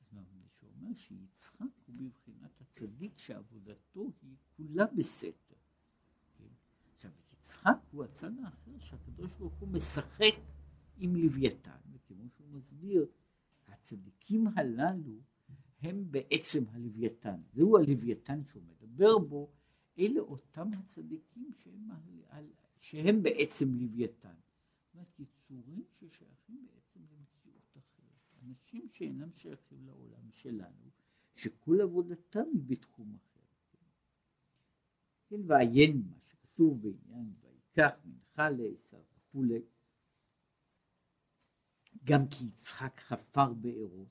[0.00, 4.36] אז מה שאומר שיצחק הוא בבחינת הצדיק שעבודתו היא
[4.72, 5.54] כולה בסתר.
[6.94, 10.34] עכשיו, יצחק הוא הצד האחר שהקדוש ברוך הוא משחק
[10.96, 13.06] עם לוויתן, וכמו שהוא מסביר,
[13.68, 15.20] הצדיקים הללו
[15.80, 17.40] הם בעצם הלוויתן.
[17.52, 19.50] זהו הלוויתן שהוא מדבר בו,
[19.98, 21.88] אלה אותם הצדיקים שהם,
[22.80, 24.34] שהם בעצם לוויתן.
[24.94, 28.44] זאת יצורים ששייכים בעצם למציאות אחרת.
[28.44, 30.90] אנשים שאינם שייכים לעולם שלנו,
[31.36, 33.31] שכל עבודתם היא בתחום אחר.
[35.32, 39.62] כן, ועיין מה שכתוב בעניין ויקח מנחה לעשר וכולי.
[42.04, 44.08] גם כי יצחק חפר בארות,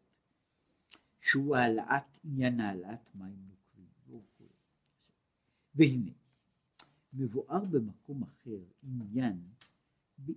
[1.21, 3.49] שהוא העלאת עניין העלאת מים
[4.07, 4.47] נוקבים.
[5.75, 6.11] והנה,
[7.13, 9.41] מבואר במקום אחר עניין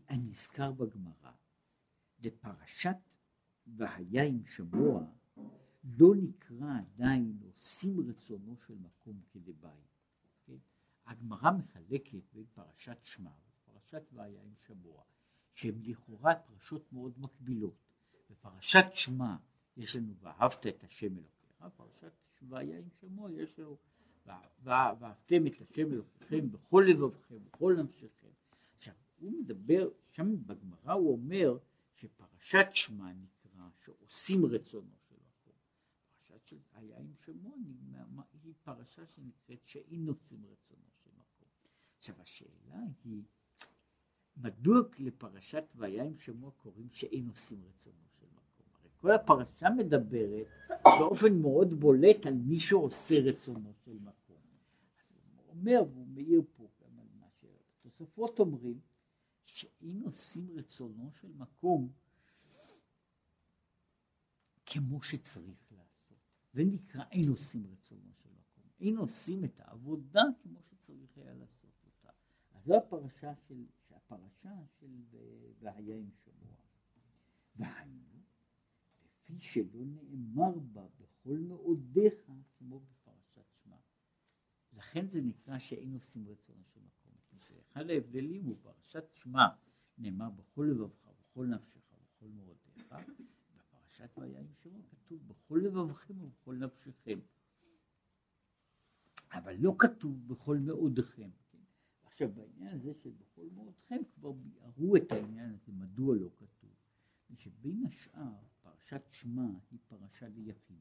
[0.08, 1.32] הנזכר בגמרא,
[2.20, 2.96] לפרשת
[3.66, 5.04] והיה עם שמוע,
[5.84, 9.93] לא נקרא עדיין עושים רצונו של מקום כדבעי.
[11.06, 15.02] הגמרא מחלקת בין פרשת שמע ופרשת והיה עם שמוע,
[15.54, 17.74] שהן לכאורה פרשות מאוד מקבילות.
[18.30, 19.36] בפרשת שמע
[19.76, 22.12] יש לנו ואהבת את השם אלוקיך, פרשת
[22.48, 23.76] והיה עם שמוע יש לנו
[24.62, 28.28] ואהבתם את השם אלוקיכם בכל לבבכם, בכל נפשכם.
[28.76, 31.58] עכשיו, הוא מדבר, שם בגמרא הוא אומר
[31.94, 35.54] שפרשת שמע נקרא שעושים רצונו של מקום.
[36.28, 37.52] פרשת של היה עם שמוע
[38.44, 40.93] היא פרשה שנקראת שאין עושים רצונו.
[42.04, 43.22] עכשיו, השאלה היא
[44.36, 48.66] מדוע לפרשת והיה עם שמוע קוראים שאין עושים רצונו של מקום?
[48.72, 50.46] הרי כל הפרשה מדברת
[50.84, 54.42] באופן מאוד בולט על מי שעושה רצונו של מקום.
[55.36, 58.80] הוא אומר, והוא מעיר פה גם על מה שהתוספות אומרים,
[59.44, 61.92] שאין עושים רצונו של מקום
[64.66, 66.18] כמו שצריך לעשות.
[66.52, 68.64] זה נקרא אין עושים רצונו של מקום.
[68.80, 71.83] אין עושים את העבודה כמו שצריך היה לעשות
[72.64, 75.00] זו הפרשה של הפרשה של
[75.58, 76.56] והיה עם שבוע.
[77.56, 78.20] והיינו,
[79.04, 82.14] לפי שלא נאמר בה בכל מאודיך
[82.58, 83.76] כמו בפרשת שמע.
[84.72, 87.14] לכן זה נקרא שאין עושים רצונו של מקום.
[87.72, 89.46] אחד ההבדלים הוא פרשת שמע
[89.98, 92.94] נאמר בכל לבבך, בכל נפשך, בכל מאודיך.
[93.56, 97.18] בפרשת והיה עם שבוע כתוב בכל לבבכם ובכל נפשכם.
[99.32, 101.30] אבל לא כתוב בכל מאודיכם.
[102.14, 106.70] עכשיו בעניין הזה של בכל מאודכם כבר ביארו את העניין הזה, מדוע לא כתוב.
[107.38, 110.80] שבין השאר פרשת שמע היא פרשה ליחיד.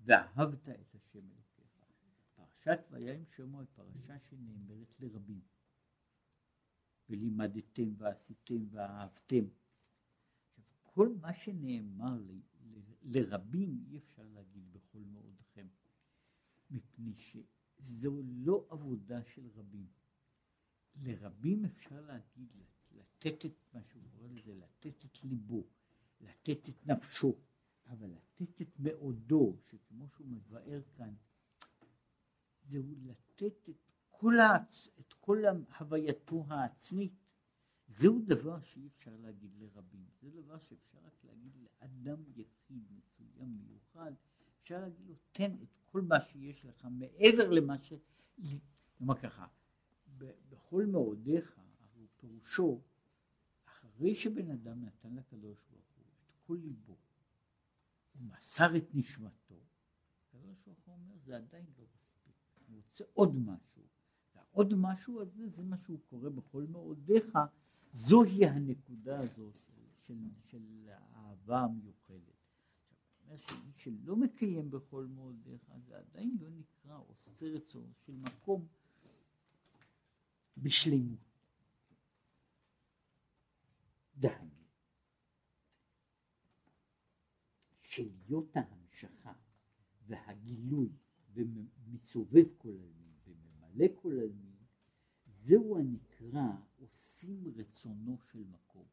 [0.00, 1.84] ואהבת את השם אלוקיך.
[2.34, 5.40] פרשת והיה עם שמו היא פרשה שנאמרת לרבים.
[7.10, 9.44] ולימדתם ועשיתם ואהבתם.
[10.82, 15.66] כל מה שנאמר ל, ל, לרבים אי אפשר להגיד בכל מאודכם.
[16.70, 17.36] מפני ש...
[17.82, 19.86] זו לא עבודה של רבים.
[21.02, 22.48] לרבים אפשר להגיד,
[22.90, 25.66] לתת את מה שהוא קורא לזה, לתת את ליבו,
[26.20, 27.36] לתת את נפשו,
[27.86, 31.14] אבל לתת את מאודו, שכמו שהוא מבאר כאן,
[32.64, 34.88] זהו לתת את כל, העצ...
[35.00, 35.44] את כל
[35.78, 37.12] הווייתו העצמית.
[37.88, 44.12] זהו דבר שאי אפשר להגיד לרבים, זה דבר שאפשר רק להגיד לאדם יחיד מסוים מיוחד,
[44.62, 47.92] אפשר להגיד לו תן את כל מה שיש לך מעבר למה ש...
[49.00, 49.46] נאמר ככה,
[50.50, 52.80] בכל מאודיך, אבל פירושו,
[53.64, 56.96] אחרי שבן אדם נתן לקדוש ברוך הוא את כל ליבו,
[58.12, 59.60] הוא מסר את נשמתו,
[60.28, 62.34] הקדוש ברוך הוא אומר, זה עדיין לא מספיק,
[62.68, 63.82] אני רוצה עוד משהו,
[64.34, 67.38] והעוד משהו הזה, זה מה שהוא קורא בכל מאודיך,
[67.92, 72.31] זוהי הנקודה הזאת של, של, של האהבה המיוחדת.
[73.24, 78.68] אומר שמי שלא מקיים בכל מאודיך זה עדיין לא נקרא עושה רצון של מקום
[80.56, 81.18] בשלמות.
[84.16, 84.64] דהיינו,
[87.82, 89.32] שלהיות ההמשכה
[90.06, 90.88] והגילוי
[91.32, 94.56] ומסובב כל עלמין וממלא כל עלמין
[95.26, 98.86] זהו הנקרא עושים רצונו של מקום.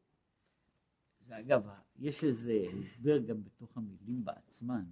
[1.30, 1.62] ואגב,
[1.96, 4.84] יש לזה הסבר גם בתוך המילים בעצמן.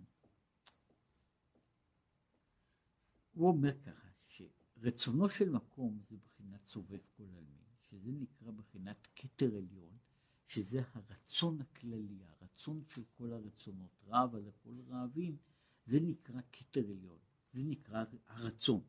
[3.33, 9.57] הוא אומר ככה, שרצונו של מקום זה בחינת סובב כל עלמין, שזה נקרא בחינת כתר
[9.57, 9.99] עליון,
[10.47, 15.37] שזה הרצון הכללי, הרצון של כל הרצונות, רב על הכל רעבים,
[15.85, 17.19] זה נקרא כתר עליון,
[17.53, 18.83] זה נקרא הרצון.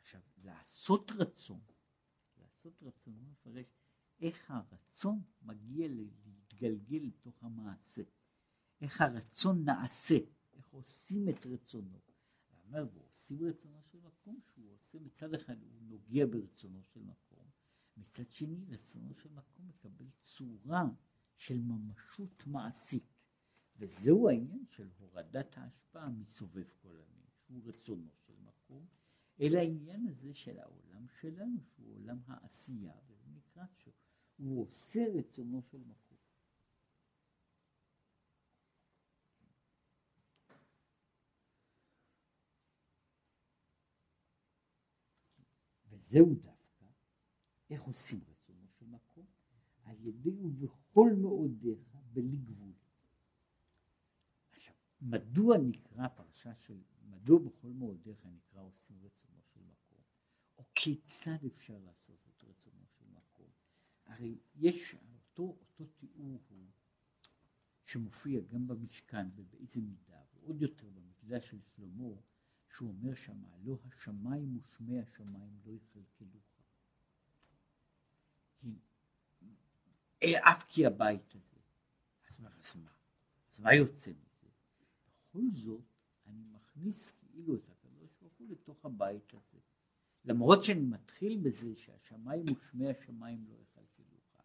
[0.00, 1.60] עכשיו, לעשות רצון,
[2.36, 3.66] לעשות רצון, הוא מפרש,
[4.20, 5.88] איך הרצון מגיע
[6.52, 8.02] להתגלגל לתוך המעשה,
[8.80, 10.18] איך הרצון נעשה,
[10.52, 12.00] איך עושים את רצונו.
[12.72, 17.46] אומר, ועושים רצונו של מקום שהוא עושה מצד אחד הוא נוגע ברצונו של מקום,
[17.96, 20.84] מצד שני רצונו של מקום מקבל צורה
[21.36, 23.14] של ממשות מעשית.
[23.76, 28.86] וזהו העניין של הורדת ההשפעה מסובב כל המין, שהוא רצונו של מקום,
[29.40, 35.78] אל העניין הזה של העולם שלנו, שהוא עולם העשייה, וזה נקרא שהוא עושה רצונו של
[35.78, 36.01] מקום.
[46.12, 46.86] וזהו דווקא,
[47.70, 49.26] איך עושים רצונו של מקום?
[49.84, 51.78] על ידי ובכל מאודיך
[52.12, 52.72] בלי גבול.
[54.50, 60.00] עכשיו, מדוע נקרא פרשה של, מדוע בכל מאודיך נקרא עושים רצונו של מקום?
[60.58, 63.50] או כיצד אפשר לעשות את רצונו של מקום?
[64.06, 66.68] הרי יש, אותו, אותו תיאור הוא
[67.84, 72.14] שמופיע גם במשכן ובאיזה מידה, ועוד יותר במקדש של שלמה,
[72.76, 76.52] שהוא אומר שמה, לא השמיים ושמי השמיים לא יכלכלוך.
[80.24, 81.60] אף כי הבית הזה.
[82.28, 82.50] אז מה,
[83.52, 83.74] אז מה?
[83.74, 84.48] יוצא מזה?
[85.06, 85.84] בכל זאת,
[86.26, 89.58] אני מכניס כאילו את הקדוש ברוך הוא לתוך הבית הזה.
[90.24, 94.36] למרות שאני מתחיל בזה שהשמיים ושמי השמיים לא יכלכלוך.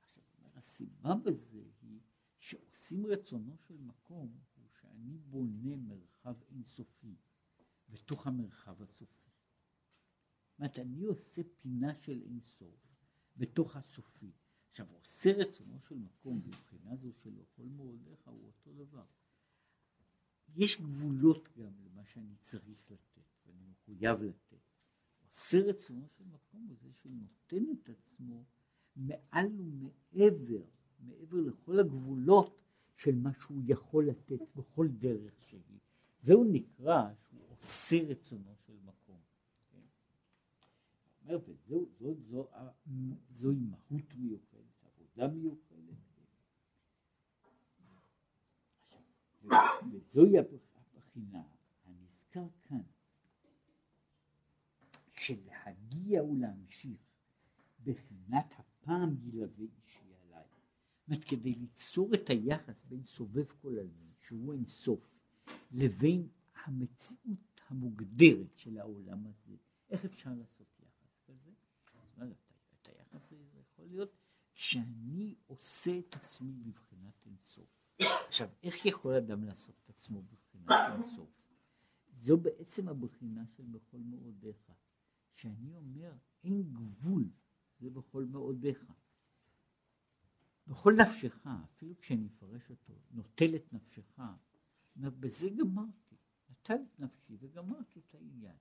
[0.00, 0.22] עכשיו,
[0.54, 2.00] הסיבה בזה היא
[2.38, 7.14] שעושים רצונו של מקום הוא שאני בונה מרחב אינסופי.
[7.88, 9.30] בתוך המרחב הסופי.
[10.50, 12.88] זאת אומרת, אני עושה פינה של אינסוף
[13.36, 14.32] בתוך הסופי.
[14.70, 19.04] עכשיו, עושה רצונו של מקום מבחינה זו של כל מאודיך הוא אותו דבר.
[20.56, 24.58] יש גבולות גם למה שאני צריך לתת ואני מחויב לתת.
[25.28, 28.44] עושה רצונו של מקום הוא זה שנותן את עצמו
[28.96, 30.64] מעל ומעבר,
[31.00, 32.60] מעבר לכל הגבולות
[32.96, 35.78] של מה שהוא יכול לתת בכל דרך שהיא.
[36.20, 37.12] זהו נקרא
[37.58, 39.20] עושה רצונו של מקום.
[39.70, 39.80] כן?
[41.22, 42.48] אומר, וזו, זו, זו,
[43.30, 45.78] זוהי מהות מיוחדת, עבודה מיוחדת.
[49.92, 51.42] וזוהי הבחינה
[51.84, 52.82] הנזכר כאן,
[55.12, 57.00] של להגיע ולהמשיך
[57.84, 60.44] בחינת הפעם ילווה אישי עליי.
[61.00, 65.00] זאת אומרת, כדי ליצור את היחס בין סובב כל עלמין, שהוא אין סוף,
[65.70, 66.28] לבין
[66.64, 69.56] המציאות המוגדרת של העולם הזה,
[69.90, 71.50] איך אפשר לעשות יחס כזה?
[72.82, 74.16] את היחס הזה יכול להיות
[74.52, 77.68] שאני עושה את עצמי בבחינת אינסוף.
[78.28, 81.30] עכשיו, איך יכול אדם לעשות את עצמו בבחינת אינסוף?
[82.18, 84.72] זו בעצם הבחינה של בכל מאודיך.
[85.34, 86.12] שאני אומר,
[86.44, 87.30] אין גבול,
[87.80, 88.84] זה בכל מאודיך.
[90.66, 94.20] בכל נפשך, אפילו כשאני אפרש אותו, נוטל את נפשך,
[94.96, 96.07] בזה גמרתי.
[96.70, 98.56] נתן את נפשי וגמרתי את העניין.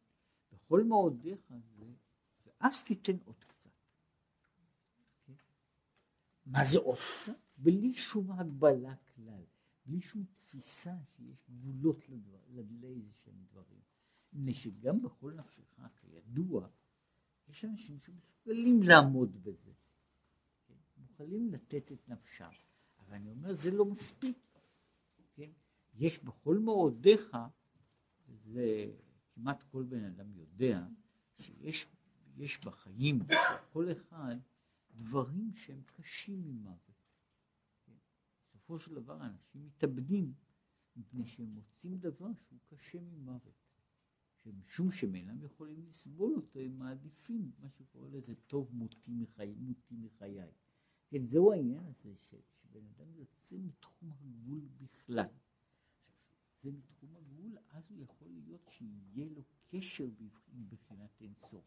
[0.51, 1.39] בכל מאודיך
[1.77, 1.85] זה,
[2.45, 3.69] ואז תיתן עוד קצת.
[5.25, 5.33] כן?
[6.45, 7.31] מה זה קצת?
[7.57, 9.43] בלי שום הגבלה כלל,
[9.85, 13.81] בלי שום תפיסה שיש גבולות לאיזה שהם דברים.
[14.33, 16.67] מפני שגם בכל נפשך, כידוע,
[17.47, 19.71] יש אנשים שמסוגלים לעמוד בזה.
[20.67, 20.73] כן?
[20.97, 22.49] מוכנים לתת את נפשם.
[22.99, 24.37] אבל אני אומר, זה לא מספיק.
[25.33, 25.49] כן?
[25.93, 27.37] יש בכל מאודיך
[28.27, 28.91] זה
[29.33, 30.87] כמעט כל בן אדם יודע
[31.39, 33.19] שיש בחיים
[33.73, 34.35] כל אחד
[34.95, 36.97] דברים שהם קשים ממוות.
[38.67, 40.33] בסופו של דבר אנשים מתאבדים
[40.95, 43.53] מפני שהם מוצאים דבר שהוא קשה ממוות.
[44.35, 49.55] שמשום שהם אינם יכולים לסבול אותו, הם מעדיפים מה שקורא לזה טוב מותי מחיי.
[49.55, 50.51] מותי מחיי.
[51.07, 55.25] כן, זהו העניין הזה, שבן אדם יוצא מתחום הגבול בכלל.
[56.63, 60.07] זה מתחום הגבול, אז הוא יכול להיות שיהיה לו קשר
[60.49, 61.65] בבחינת אינסוף,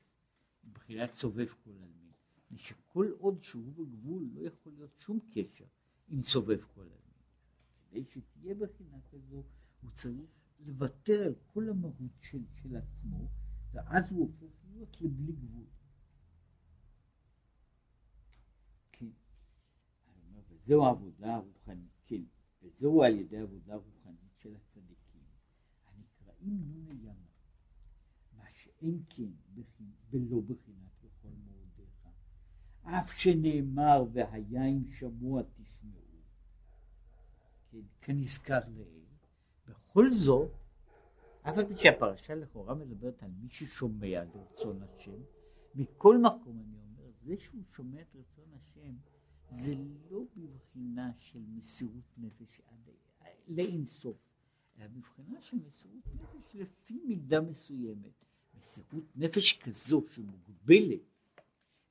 [0.64, 2.10] בבחינת סובב כל עלמין.
[2.56, 5.64] שכל עוד שהוא בגבול לא יכול להיות שום קשר
[6.08, 7.22] עם סובב כל עלמין.
[7.90, 9.44] כדי שתהיה בחינה כזו,
[9.80, 10.30] הוא צריך
[10.60, 13.28] לוותר על כל המהות של, של עצמו,
[13.72, 15.66] ואז הוא הופך להיות לבלי גבול.
[18.92, 19.10] כן,
[20.48, 22.22] וזהו העבודה הרוחנית, כן,
[22.62, 25.22] וזהו על ידי עבודה רוחנית של הצדיקים,
[25.86, 27.12] הנקראים נון ימה,
[28.36, 29.30] מה שאין כן
[30.10, 32.08] ולא בחינת בכל מאודיך,
[32.82, 36.00] אף שנאמר והיין שמוע תשמעו,
[37.70, 39.04] כן, כנזכר לעיל,
[39.68, 40.50] בכל זאת,
[41.42, 45.20] אף על פי שהפרשה לכאורה מדברת על מי ששומע לרצון השם,
[45.74, 48.94] מכל מקום אני אומר, זה שהוא שומע את רצון השם,
[49.48, 49.74] זה
[50.10, 52.90] לא בבחינה של מסירות נפש עד
[53.48, 54.29] לאינסוף,
[54.80, 58.24] אלא בבחינה של מסירות נפש לפי מידה מסוימת.
[58.58, 61.00] מסירות נפש כזו שמוגבלת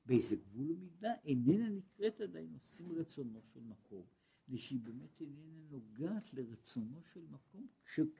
[0.06, 4.06] באיזה גבול ומידה איננה נקראת עדיין עושים רצונו של מקום,
[4.48, 7.66] ושהיא באמת איננה נוגעת לרצונו של מקום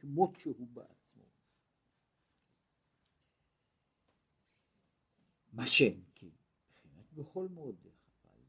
[0.01, 1.23] כמות שהוא בעצמו.
[5.53, 6.29] מה שאין כן,
[7.15, 7.93] בכל מועדיך,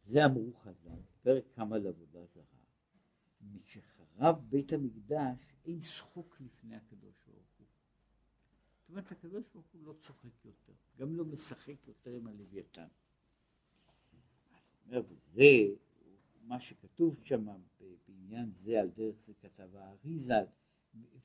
[0.05, 2.60] זה אמרו חז"ל, פרק כמה לעבודה זרה,
[3.43, 7.67] משחרב בית המקדש אין צחוק לפני הקדוש ברוך הוא.
[8.79, 12.87] זאת אומרת הקדוש ברוך הוא לא צוחק יותר, גם לא משחק יותר עם הלוויתן.
[14.87, 15.67] וזה
[16.43, 17.45] מה שכתוב שם
[18.07, 20.43] בעניין זה, על דרך זה כתב האריזה,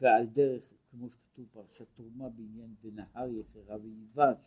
[0.01, 4.39] ועל דרך, כמו שכתוב פרשת תרומה בעניין ונהר יחרה וייבש,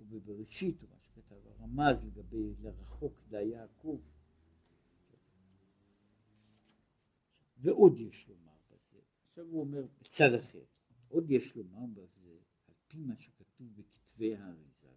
[0.00, 4.00] ובבראשית, ומה שכתב הרמז לגבי לרחוק דה יעקב.
[7.62, 10.64] ועוד יש לומר בזה, עכשיו הוא אומר בצד אחר,
[11.08, 12.38] עוד יש לומר בזה,
[12.68, 14.88] על פי מה שכתוב בכתבי האריזה,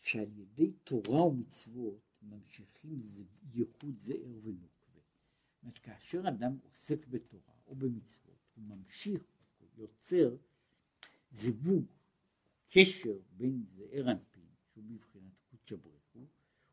[0.00, 5.00] שעל ידי תורה ומצוות ממשיכים ייחוד זער ונוקבה.
[5.52, 9.22] זאת אומרת, כאשר אדם עוסק בתורה או במצוות, הוא ממשיך,
[9.58, 10.36] הוא יוצר
[11.30, 11.84] זיווג,
[12.68, 16.26] קשר בין זער אנפין, שהוא בבחינת קודשא בריחו,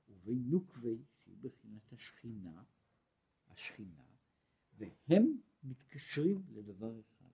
[0.10, 2.64] ובין נוקבי, שהיא בבחינת השכינה,
[3.56, 4.04] השכינה,
[4.78, 7.30] והם מתקשרים לדבר אחד.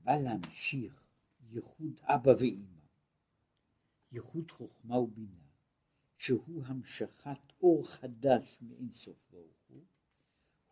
[0.00, 1.02] בא להמשיך
[1.50, 2.78] ייחוד אבא ואימא,
[4.12, 5.48] ייחוד חוכמה ובינה,
[6.18, 9.84] שהוא המשכת אור חדש מאין סוף ברוך הוא,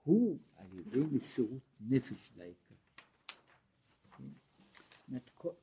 [0.02, 2.74] הוא על ידי מסירות נפש לעיקר.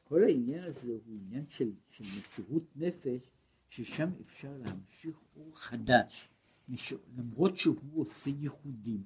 [0.03, 3.29] כל העניין הזה הוא עניין של, של מסירות נפש,
[3.75, 6.29] ששם אפשר להמשיך אור חדש,
[6.69, 9.03] מש, למרות שהוא עושה ייחודים,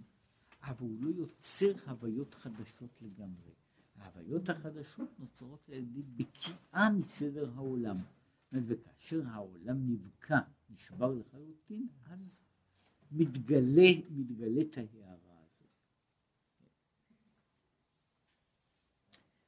[0.61, 3.51] אבל הוא לא יוצר הוויות חדשות לגמרי.
[3.95, 7.95] ההוויות החדשות נוצרות על ידי בקיאה מסדר העולם.
[8.51, 10.39] וכאשר העולם נבקע,
[10.69, 12.39] נשבר לחלוטין, אז
[13.11, 15.71] מתגלה, מתגלית ההערה הזאת.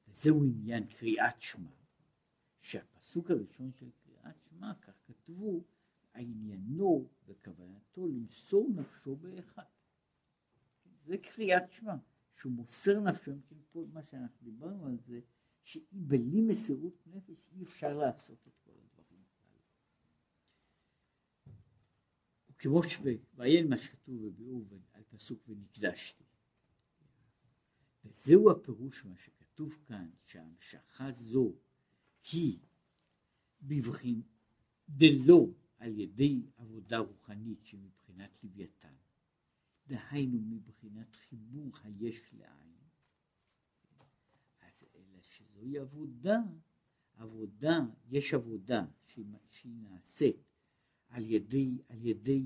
[0.07, 1.71] וזהו עניין קריאת שמע,
[2.61, 4.98] שהפסוק הראשון של קריאת שמע, כך
[5.29, 5.63] כתבו,
[6.15, 9.63] עניינו וכוונתו למסור נפשו באחד.
[11.05, 11.95] זה קריאת שמע.
[12.35, 13.31] שהוא מוסר נפשו,
[13.71, 15.19] פה מה שאנחנו דיברנו על זה,
[15.63, 19.61] שבלי מסירות נפש אי אפשר לעשות את כל הדברים האלה.
[22.49, 26.23] וכמו שוועיין מה שכתוב בביאור על פסוק ונקדשתי.
[28.05, 31.53] וזהו הפירוש מה שכתוב כאן, שהמשכה זו
[32.31, 32.59] היא
[33.61, 34.21] בבחין
[34.97, 38.93] דלא על ידי עבודה רוחנית שמבחינת לוויתן,
[39.87, 42.73] דהיינו מבחינת חיבור היש לעין,
[44.61, 46.37] אז אלא שזוהי עבודה,
[47.13, 47.79] עבודה,
[48.09, 49.25] יש עבודה שהיא,
[49.63, 50.35] נעשית
[51.07, 52.45] על ידי, על ידי,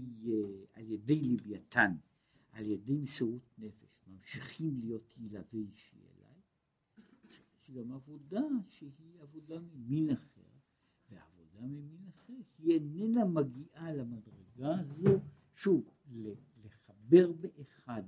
[0.73, 1.95] על ידי לוויתן,
[2.51, 6.41] על ידי מסירות נפש, ממשיכים להיות ילווה אישי אליי,
[7.59, 10.52] יש גם עבודה שהיא עבודה ממין אחר,
[11.53, 15.19] ועבודה ממין אחר היא איננה מגיעה למדרגה הזו,
[15.55, 15.89] שוב,
[16.63, 18.03] לחבר באחד,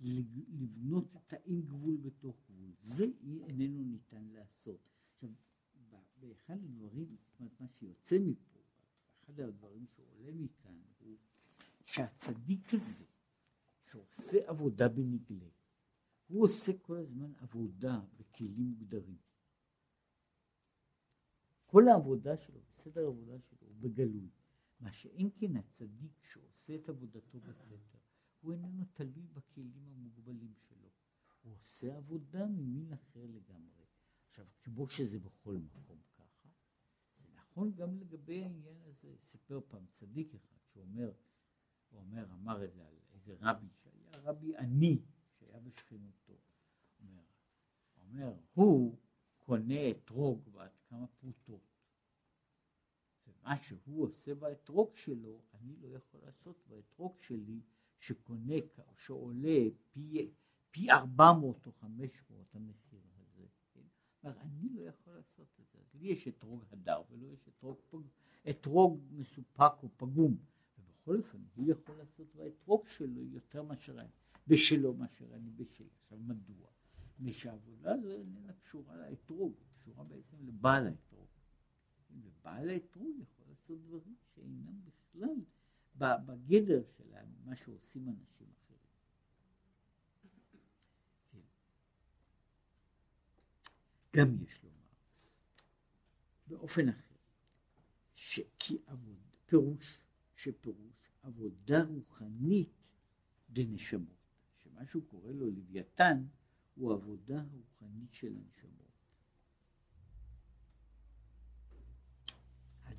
[0.00, 4.80] לבנות את האין גבול בתוך גבול, זה איננו ניתן לעשות.
[5.12, 5.30] עכשיו,
[6.20, 8.60] באחד הדברים, זאת אומרת, מה שיוצא מפה,
[9.24, 11.16] אחד הדברים שעולה מכאן, הוא
[11.84, 13.04] שהצדיק הזה,
[13.90, 15.48] שעושה עבודה בנגלה,
[16.28, 19.29] הוא עושה כל הזמן עבודה בכלים מוגדרים.
[21.70, 24.30] כל העבודה שלו, בסדר העבודה שלו, הוא בגלוי.
[24.80, 27.98] מה שאין כן הצדיק שעושה את עבודתו בסתר,
[28.40, 30.88] הוא איננו תלוי בכלים המוגבלים שלו.
[31.42, 33.84] הוא עושה עבודה ממין אחר לגמרי.
[34.28, 36.48] עכשיו, כמו שזה בכל מקום ככה,
[37.18, 39.16] זה נכון גם לגבי העניין הזה.
[39.18, 41.12] סיפר פעם צדיק אחד שאומר,
[41.90, 45.02] הוא אומר, אמר את זה על איזה רבי שהיה רבי עני,
[45.38, 46.38] שהיה בשכנותו.
[47.00, 47.22] אומר,
[47.96, 48.98] אומר, הוא
[49.38, 51.60] קונה אתרוג בעד כמה פרוטות.
[53.26, 57.60] ומה שהוא עושה באתרוג שלו, אני לא יכול לעשות באתרוג שלי
[57.98, 58.54] שקונה,
[58.96, 60.30] שעולה פי,
[60.70, 63.80] פי 400 או 500 המחיר הזה, כן?
[64.24, 67.98] אני לא יכול לעשות את זה, לי יש אתרוג הדר ולא יש אתרוג, פג,
[68.50, 70.36] אתרוג מסופק או פגום,
[70.78, 74.10] ובכל אופן הוא יכול לעשות באתרוג שלו יותר מאשר אני,
[74.46, 75.88] בשלו מאשר אני בשלי.
[76.02, 76.66] עכשיו מדוע?
[77.20, 79.54] מפני שהעבודה הזו איננה קשורה לאתרוג,
[79.90, 81.28] קשורה בעצם לבעל האתרוג.
[82.10, 85.36] ובעל האתרוג יכול לעשות דברים שאינם בכלל
[85.96, 87.04] בגדר של
[87.44, 88.78] מה שעושים אנשים אחרים.
[91.30, 91.40] כן.
[94.16, 94.76] גם יש לומר,
[96.46, 97.14] באופן אחר,
[98.14, 100.00] שכי עבוד, פירוש,
[100.36, 102.72] שפירוש עבודה רוחנית
[103.50, 104.16] דנשמות,
[104.56, 106.24] שמה שהוא קורא לו לוויתן,
[106.74, 108.79] הוא עבודה רוחנית של הנשמות.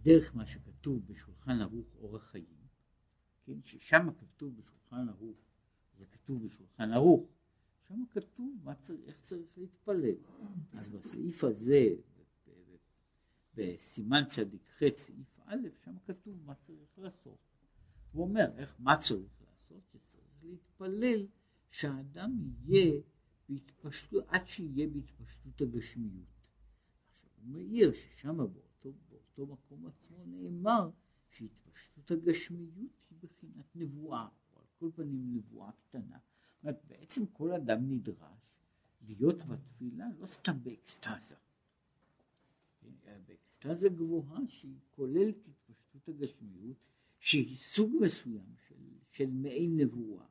[0.01, 2.67] הדרך מה שכתוב בשולחן ערוך אורח חיים,
[3.45, 5.37] כן, ששם כתוב בשולחן ערוך,
[5.97, 7.29] זה כתוב בשולחן ערוך,
[7.87, 10.15] שם כתוב מה צריך, איך צריך להתפלל.
[10.73, 11.87] אז בסעיף הזה,
[13.55, 17.37] בסימן צדיק ח' סעיף א', שם כתוב מה צריך לעשות.
[18.11, 19.83] הוא אומר איך, מה צריך לעשות?
[19.91, 21.27] שצריך להתפלל
[21.71, 22.31] שהאדם
[22.65, 23.01] יהיה
[23.49, 26.25] בהתפשטות, עד שיהיה בהתפשטות הגשמיות.
[27.13, 28.70] עכשיו הוא מעיר ששם באותו,
[29.45, 30.89] באותו מקום עצמו נאמר
[31.29, 36.17] שהתפשטות הגשמיות היא בחינת נבואה, או על כל פנים נבואה קטנה.
[36.17, 38.39] זאת אומרת, בעצם כל אדם נדרש
[39.01, 41.35] להיות בתפילה לא סתם באקסטזה,
[42.83, 46.77] אלא באקסטזה גבוהה שהיא כוללת התפשטות הגשמיות,
[47.19, 50.25] שהיא סוג מסוים של, של מעין נבואה.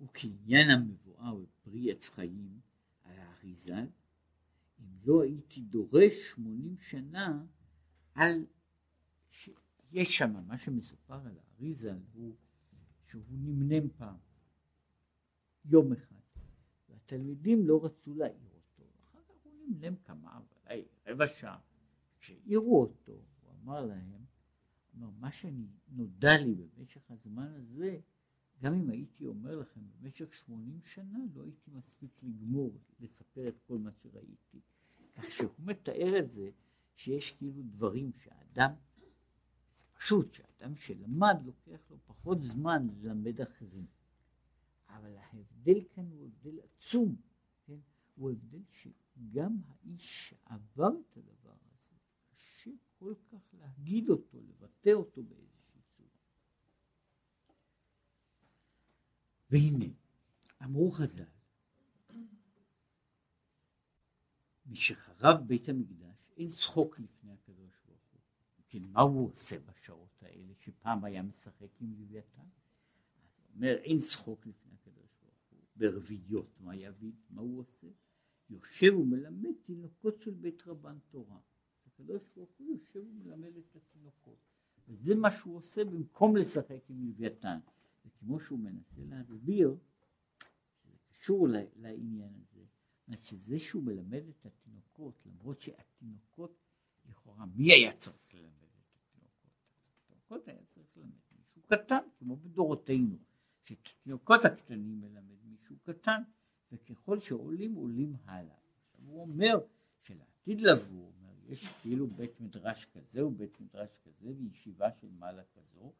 [0.00, 2.60] וכעניין המבואר בפרי עץ חיים
[3.02, 3.76] על האריזה,
[4.80, 7.44] אם לא הייתי דורש שמונים שנה
[8.14, 8.46] על,
[9.30, 12.36] שיש שם, מה שמסופר על האריזה הוא
[13.06, 14.16] שהוא נמנם פעם,
[15.64, 16.40] יום אחד,
[16.88, 21.58] והתלמידים לא רצו להעיר אותו, אחר כך הוא נמנם כמה, ודאי רבע שעה,
[22.20, 24.24] כשהעירו אותו, הוא אמר להם,
[24.94, 28.00] מה שנודע לי במשך הזמן הזה,
[28.64, 33.78] גם אם הייתי אומר לכם במשך 80 שנה לא הייתי מספיק לגמור לספר את כל
[33.78, 34.60] מה שראיתי.
[35.14, 36.50] כך שהוא מתאר את זה
[36.96, 39.06] שיש כאילו דברים שאדם, זה
[39.94, 43.86] פשוט שאדם שלמד לוקח לו פחות זמן ללמד אחרים.
[44.88, 47.16] אבל ההבדל כאן הוא הבדל עצום,
[47.66, 47.78] כן?
[48.14, 51.96] הוא הבדל שגם האיש שעבר את הדבר הזה,
[52.30, 55.53] קשה כל כך להגיד אותו, לבטא אותו באיזה
[59.54, 59.84] והנה,
[60.64, 61.24] אמרו חז"ל,
[64.66, 68.20] משחרב בית המקדש אין צחוק לפני הקדוש ברוך הוא.
[68.68, 72.42] כן, מה הוא עושה בשעות האלה שפעם היה משחק עם לוויתן?
[73.22, 75.58] אז אומר אין צחוק לפני הקדוש ברוך הוא.
[75.76, 77.12] ברביעיות מה יביא?
[77.30, 77.86] מה הוא עושה?
[78.50, 81.38] יושב ומלמד תינוקות של בית רבן תורה.
[81.86, 84.38] הקדוש ברוך הוא יושב ומלמד את התינוקות.
[84.88, 87.58] וזה מה שהוא עושה במקום לשחק עם לוויתן.
[88.04, 89.76] וכמו שהוא מנסה להסביר,
[90.82, 92.64] שזה קשור לעניין הזה,
[93.16, 96.56] שזה שהוא מלמד את התינוקות, למרות שהתינוקות,
[97.08, 99.52] לכאורה, מי היה צריך ללמד את התינוקות?
[100.04, 103.16] התינוקות היה צריך ללמד מישהו קטן, כמו בדורותינו,
[103.64, 106.22] שאת התינוקות הקטנים מלמד מישהו קטן,
[106.72, 108.56] וככל שעולים, עולים הלאה.
[108.96, 109.58] הוא אומר
[110.02, 111.12] שלעתיד לבוא,
[111.48, 115.92] יש כאילו בית מדרש כזה ובית מדרש כזה וישיבה של מעלה כזו,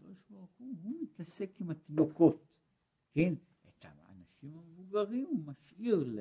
[0.00, 2.46] הקדוש ברוך הוא, הוא מתעסק עם התינוקות,
[3.12, 3.34] כן?
[3.68, 6.14] את האנשים המבוגרים הוא משאיר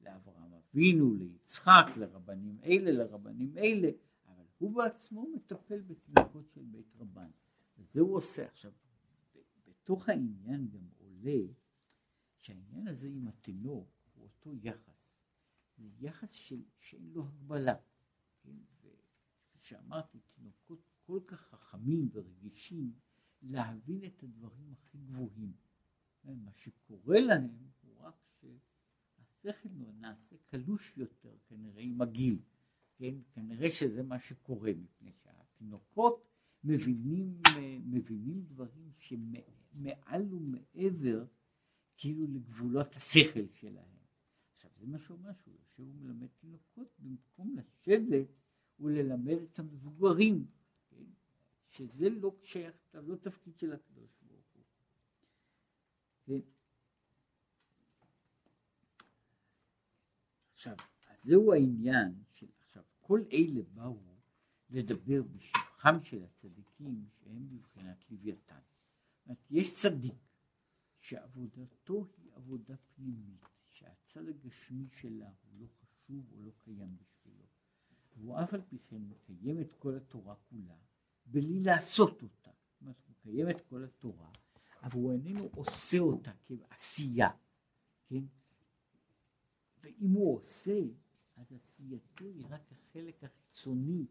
[0.00, 3.88] לאברהם אבינו, ליצחק, לרבנים אלה, לרבנים אלה,
[4.26, 7.30] אבל הוא בעצמו מטפל בתינוקות של בית רבן.
[7.78, 8.46] וזה הוא עושה.
[8.46, 8.72] עכשיו,
[9.66, 11.46] בתוך העניין גם עולה
[12.36, 15.08] שהעניין הזה עם התינוק הוא אותו יחס.
[15.78, 17.76] זה יחס של, שאין לו הגבלה.
[18.42, 18.56] כן?
[18.80, 22.92] וכפי שאמרתי, תינוקות כל כך חכמים ורגישים,
[23.42, 25.52] להבין את הדברים הכי גבוהים.
[26.24, 27.48] מה שקורה להם
[27.82, 29.68] הוא רק שהשכל
[30.00, 32.38] נעשה קלוש יותר כנראה עם הגיל,
[32.96, 33.14] כן?
[33.32, 36.28] כנראה שזה מה שקורה, מפני שהתינוקות
[36.64, 37.40] מבינים,
[37.84, 41.24] מבינים דברים שמעל ומעבר
[41.96, 43.98] כאילו לגבולות השכל שלהם.
[44.54, 48.28] עכשיו זה מה שאומר שהוא יושב ומלמד תינוקות במקום לשבת
[48.80, 50.46] וללמד את המבוגרים.
[51.70, 54.64] שזה לא שייך, לא תפקיד של הקדוש ברוך הוא.
[56.24, 56.40] כן?
[60.52, 60.76] עכשיו,
[61.08, 64.08] אז זהו העניין של עכשיו, כל אלה באו
[64.70, 68.60] לדבר בשבחם של הצדיקים שהם בבחינת לוויתן.
[69.50, 70.14] יש צדיק
[71.00, 77.44] שעבודתו היא עבודה פנימית, שהצד הגשמי שלה הוא לא חשוב או לא קיים בשבילו,
[78.16, 80.76] והוא אף על פי כן מקיים את כל התורה כולה,
[81.30, 82.50] בלי לעשות אותה.
[82.50, 84.30] זאת אומרת, הוא מקיים את כל התורה,
[84.82, 87.30] אבל הוא איננו עושה אותה כעשייה,
[88.06, 88.24] כן?
[89.80, 90.80] ואם הוא עושה,
[91.36, 94.06] אז עשייתו היא רק החלק החיצוני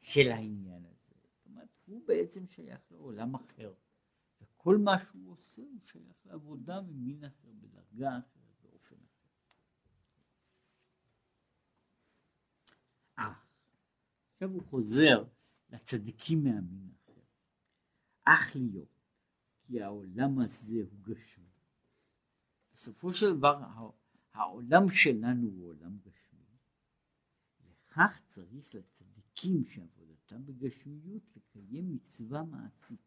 [0.00, 1.14] של העניין הזה.
[1.24, 3.74] זאת אומרת, הוא בעצם שייך לעולם אחר.
[4.40, 9.28] וכל מה שהוא עושה הוא שייך לעבודה ממין אחר, בדרגה אחרת, באופן אחר.
[13.16, 13.46] אך,
[14.32, 15.24] עכשיו הוא חוזר
[15.70, 17.20] לצדיקים מהמין אחר.
[18.24, 19.00] אך להיות,
[19.62, 21.46] כי העולם הזה הוא גשמי.
[22.72, 23.62] בסופו של דבר
[24.32, 26.44] העולם שלנו הוא עולם גשמי.
[27.60, 33.00] לכך צריך לצדיקים שעבודתם בגשמיות לקיים מצווה מעשית.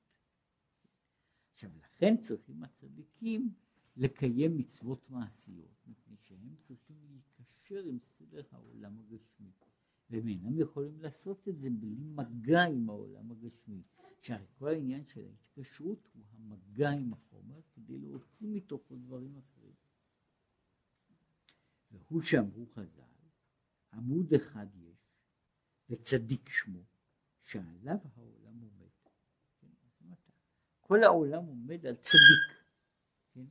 [1.53, 3.53] עכשיו לכן צריכים הצדיקים
[3.97, 9.51] לקיים מצוות מעשיות, מפני שהם צריכים להיקשר עם סדר העולם הגשמי.
[10.09, 13.81] והם אינם יכולים לעשות את זה בלי מגע עם העולם הגשמי.
[14.21, 19.73] שהרי כל העניין של ההתקשרות הוא המגע עם החומר כדי להוציא מתוכו דברים אחרים.
[21.91, 23.01] והוא שאמרו חז"ל,
[23.93, 24.97] עמוד אחד יש,
[25.89, 26.83] וצדיק שמו,
[27.43, 28.89] שעליו העולם עומד.
[29.61, 30.13] כן?
[30.81, 32.59] כל העולם עומד על צדיק.
[33.33, 33.45] כן?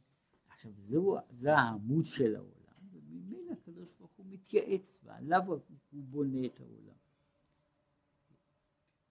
[0.48, 3.88] עכשיו זהו, זה העמוד של העולם, וממילא הקדוש
[4.18, 5.42] הוא מתייעץ, ועליו
[5.90, 6.96] הוא בונה את העולם.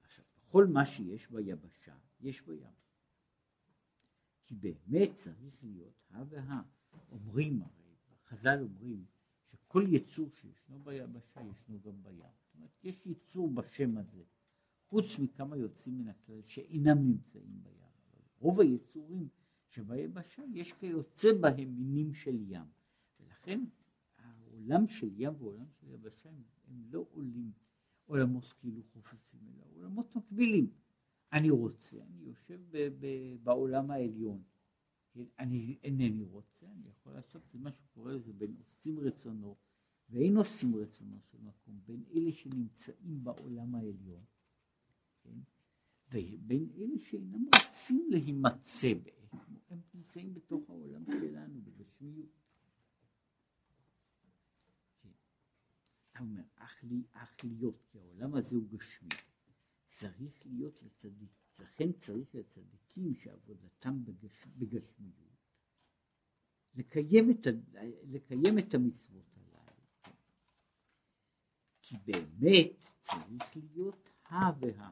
[0.01, 2.71] עכשיו, בכל מה שיש ביבשה, יש בים.
[4.45, 6.61] כי באמת צריך להיות הא והא.
[7.11, 7.95] אומרים הרי,
[8.25, 9.05] חז"ל אומרים,
[9.67, 12.19] כל יצור שישנו ביבשה ישנו גם בים.
[12.19, 14.23] זאת אומרת, יש יצור בשם הזה,
[14.87, 17.73] חוץ מכמה יוצאים מן הכלל שאינם נמצאים בים.
[18.11, 19.27] אבל רוב היצורים
[19.69, 22.65] שביבשה יש כיוצא בהם מינים של ים.
[23.19, 23.65] ולכן
[24.57, 27.51] העולם של ים ועולם של יבשה הם, הם לא עולים
[28.05, 30.71] עולמות כאילו חופפים, אלא עולמות מקבילים.
[31.33, 34.43] אני רוצה, אני יושב ב- ב- בעולם העליון.
[35.13, 35.23] כן?
[35.39, 39.55] אני אינני רוצה, אני יכול לעשות, זה מה שקורא לזה בין עושים רצונו
[40.09, 44.23] ואין עושים רצונו של מקום, בין אלה שנמצאים בעולם העליון,
[45.23, 45.39] כן?
[46.11, 49.37] ובין אלה שאינם רוצים להימצא בעצם,
[49.69, 52.29] הם נמצאים בתוך העולם שלנו, בגשמיות.
[55.01, 55.09] כן.
[56.19, 59.09] הוא אומר, אך, לי, אך להיות, כי העולם הזה הוא גשמי,
[59.85, 65.37] צריך להיות לצדיק, לכן צריך לצדיקים שעבודתם בגש, בגשמיות,
[66.75, 67.47] לקיים את,
[68.03, 69.37] לקיים את המצוות
[71.87, 74.89] כי באמת צריך להיות הא והא.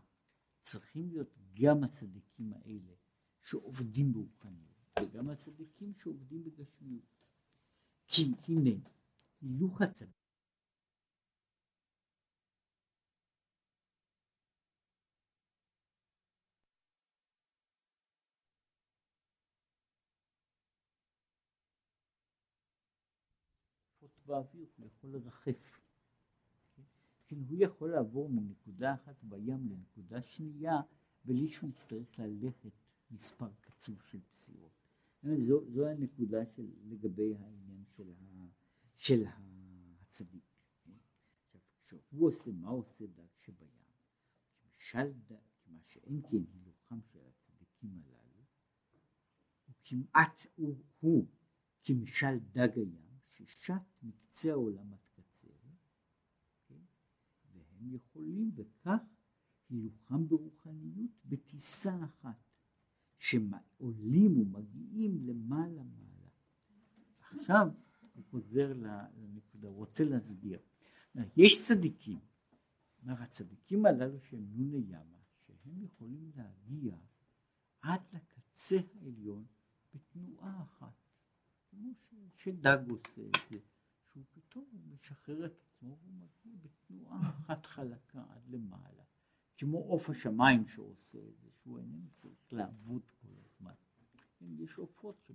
[0.62, 2.94] צריכים להיות גם הצדיקים האלה
[3.44, 7.04] שעובדים ברוחניות, וגם הצדיקים שעובדים בגשמיות.
[8.08, 8.72] כי הנה,
[9.42, 10.25] הילוך הצדיק
[24.26, 25.80] באוויר, הוא יכול לרחף.
[27.28, 30.82] כן, הוא יכול לעבור מנקודה אחת בים לנקודה שנייה
[31.26, 32.72] בלי שהוא יצטרך ללכת
[33.12, 34.72] מספר קצוב של פסיעות.
[35.24, 38.46] זו, זו הנקודה של, לגבי העניין של, ה,
[38.98, 39.24] של
[40.02, 40.44] הצדיק.
[40.84, 40.92] כן?
[41.44, 43.68] עכשיו, כשהוא עושה, מה עושה דג שבים?
[44.78, 45.36] משל דג,
[45.68, 48.44] מה שאין כן הילוכם של הצדיקים הללו,
[49.66, 51.26] הוא כמעט, הוא, הוא
[51.84, 53.05] כמשל דג הים,
[53.46, 54.94] ששט מקצה העולם
[57.86, 59.02] הם יכולים בכך
[59.70, 62.44] הילוכם ברוחניות בטיסה אחת,
[63.18, 66.30] שעולים ומגיעים למעלה מעלה.
[67.20, 67.68] עכשיו
[68.14, 70.60] הוא חוזר לנקודה, הוא רוצה להסביר.
[71.38, 72.20] יש צדיקים,
[73.02, 76.98] אומר הצדיקים הללו שהם נוני ימה, שהם יכולים להגיע
[77.82, 79.46] עד לקצה העליון
[79.94, 80.94] בתנועה אחת,
[81.76, 83.58] כמו שדג עושה את זה,
[84.12, 89.04] שהוא פתאום משחרר את עצמו והוא מגיע בתנועה אחת חלקה עד למעלה,
[89.58, 93.74] כמו עוף השמיים שעושה את זה, שהוא איננו צריך לעבוד כל הזמן.
[94.40, 95.32] כן, יש עופות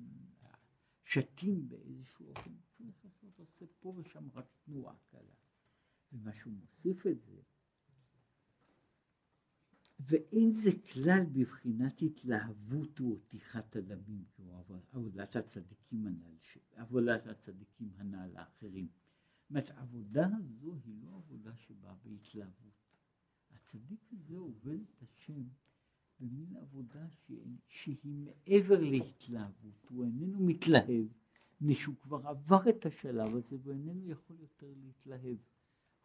[1.04, 5.34] ששתים באיזשהו אופן, צריך לעשות, עושה פה ושם רק תנועה קלה.
[6.12, 7.40] ומה שהוא מוסיף את זה,
[10.06, 16.36] ואין זה כלל בבחינת התלהבות ופתיחת הדמים, כמו עבודת הצדיקים הנ"ל,
[16.76, 18.86] עבודת הצדיקים הנ"ל האחרים.
[18.86, 22.80] זאת אומרת, העבודה הזו היא לא עבודה שבאה בהתלהבות.
[23.54, 25.42] הצדיק הזה עובד את השם
[26.20, 27.06] במין עבודה
[27.68, 31.06] שהיא, מעבר להתלהבות, הוא איננו מתלהב,
[31.60, 35.36] מפני שהוא כבר עבר את השלב הזה ואיננו יכול יותר להתלהב.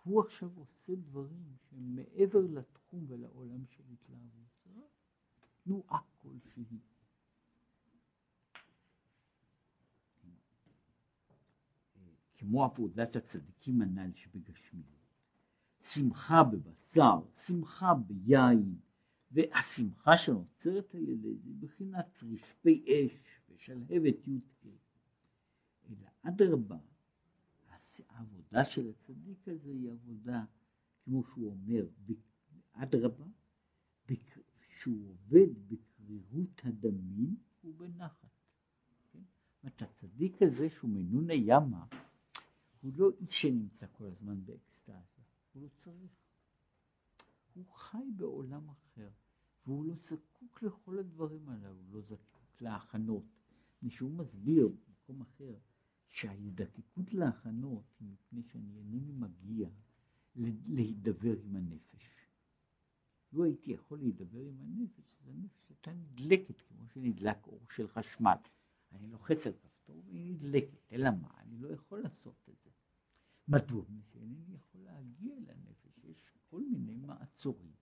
[0.06, 4.82] הוא עכשיו עושה דברים שהם מעבר לתחום ולעולם של התלהבות, אה?
[5.64, 6.80] תנועה אה, כלשהי.
[12.38, 14.86] כמו עבודת הצדיקים הנ"ל שבגשמיות.
[15.82, 18.76] שמחה בבשר, שמחה ביין,
[19.32, 24.66] והשמחה שנוצרת על ידי זה בחינת רשפי אש ושלהבת י"ק.
[25.90, 26.78] אלא אדרבה,
[28.16, 30.46] העבודה של הצדיק הזה היא עבודה,
[31.04, 31.88] כמו שהוא אומר,
[32.72, 33.26] אדרבה,
[34.80, 38.30] שהוא עובד בקרירות הדמים ובנחת.
[39.12, 39.24] כן?
[39.64, 41.86] זאת הצדיק הזה שהוא מנונה ימה,
[42.82, 45.22] הוא לא איש שנמצא כל הזמן באקסטאזה,
[45.54, 46.12] הוא לא צריך.
[47.54, 49.10] הוא חי בעולם אחר,
[49.66, 53.24] והוא לא זקוק לכל הדברים האלה, הוא לא זקוק להכנות.
[53.90, 55.56] שהוא מסביר במקום אחר
[56.16, 59.70] שההזדקקות להכנות היא מפני שאני אינני מגיע
[60.68, 62.10] להידבר עם הנפש.
[63.32, 68.36] לו הייתי יכול להידבר עם הנפש, אז הנפש הייתה נדלקת כמו שנדלק אור של חשמל.
[68.92, 71.30] אני לוחץ על כפתור והיא נדלקת, אלא מה?
[71.40, 72.70] אני לא יכול לעשות את זה.
[73.48, 73.86] מדוע?
[74.12, 77.74] שאינני יכול להגיע לנפש, יש כל מיני מעצורים.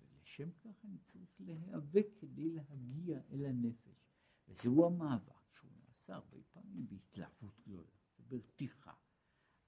[0.00, 4.10] ולשם כך אני צריך להיאבק כדי להגיע אל הנפש.
[4.48, 5.39] וזהו המאבק
[6.10, 8.92] נעשה הרבה פעמים בהתלהבות גדולה וברתיחה.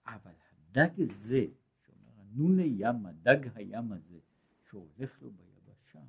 [0.07, 1.47] אבל הדג הזה,
[1.85, 4.19] שאומר הנוני ים, הדג הים הזה,
[4.71, 6.05] שהולך לו ביבשה,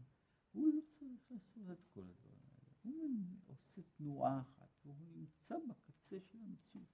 [0.52, 2.44] הוא לא צריך לעשות את כל הדברים האלה.
[2.84, 3.12] הוא
[3.48, 6.88] עושה תנועה אחת, והוא נמצא בקצה של המציאות.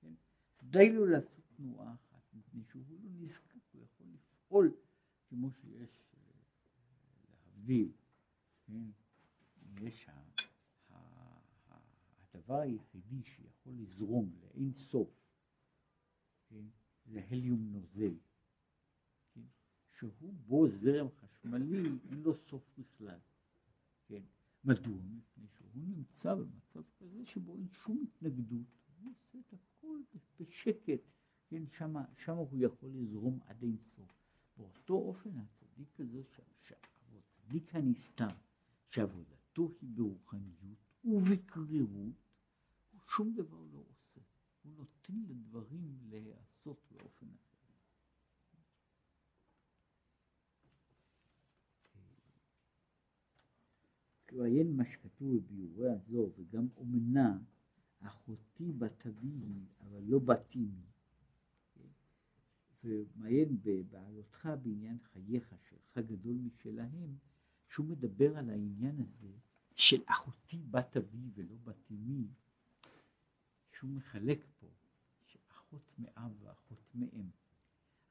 [0.00, 0.12] כן?
[0.62, 4.76] די לו לעשות תנועה אחת, מפני שהוא לא נזקק, הוא יכול לפעול
[5.28, 6.20] כמו שיש אה,
[7.28, 7.92] להבדיל.
[8.66, 8.90] כן?
[9.80, 10.08] יש
[12.48, 15.10] הדבר היחידי שיכול לזרום לאין סוף,
[16.48, 16.64] כן?
[17.04, 18.14] זה הליום נוזל.
[19.98, 23.18] שהוא בו זרם חשמלי, אין לו סוף בכלל.
[24.06, 24.22] כן.
[24.64, 24.96] מדוע?
[25.02, 28.66] מפני שהוא נמצא במצב כזה שבו אין שום התנגדות,
[29.02, 30.00] הוא עושה את הכל
[30.40, 31.00] בשקט,
[31.48, 34.12] כן, שמה הוא יכול לזרום עד אין סוף.
[34.56, 36.22] באותו אופן הצדיק הזה,
[37.18, 38.34] הצדיק הנסתר,
[38.90, 41.97] שעבודתו היא ברוחניות ובקרירות,
[43.18, 44.20] שום דבר לא עושה.
[44.62, 47.56] הוא נותן לדברים להיעשות באופן אחר.
[54.44, 57.38] עיין מה שכתוב בביאורי הזו, וגם אומנה,
[58.00, 60.86] אחותי בת אביי, אבל לא בת אמי.
[62.84, 63.58] ומעיין
[63.90, 67.16] בעלותך בעניין חייך, שלך גדול משלהם,
[67.68, 69.32] שהוא מדבר על העניין הזה
[69.74, 72.28] של אחותי בת אבי ולא בת אמי,
[73.78, 74.66] שהוא מחלק פה,
[75.26, 77.30] שאחות מאב ואחות מאם.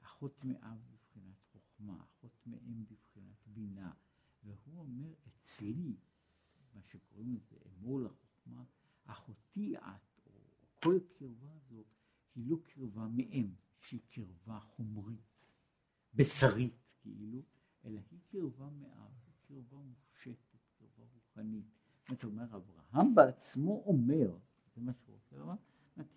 [0.01, 3.93] אחות מאב בבחינת חוכמה, אחות מאם בבחינת בינה,
[4.43, 5.95] והוא אומר אצלי
[6.73, 8.63] מה שקוראים לזה אמור לחוכמה,
[9.05, 10.31] אחותי את, או
[10.83, 11.83] כל קרבה זו,
[12.35, 15.43] היא לא קרבה מאם, שהיא קרבה חומרית,
[16.13, 17.41] בשרית כאילו,
[17.85, 21.65] אלא היא קרבה מאב, היא קרבה מופשטת, קרבה רוחנית.
[22.09, 24.37] זאת אומרת, אברהם בעצמו אומר,
[24.77, 25.55] זה מה שהוא רוצה לומר,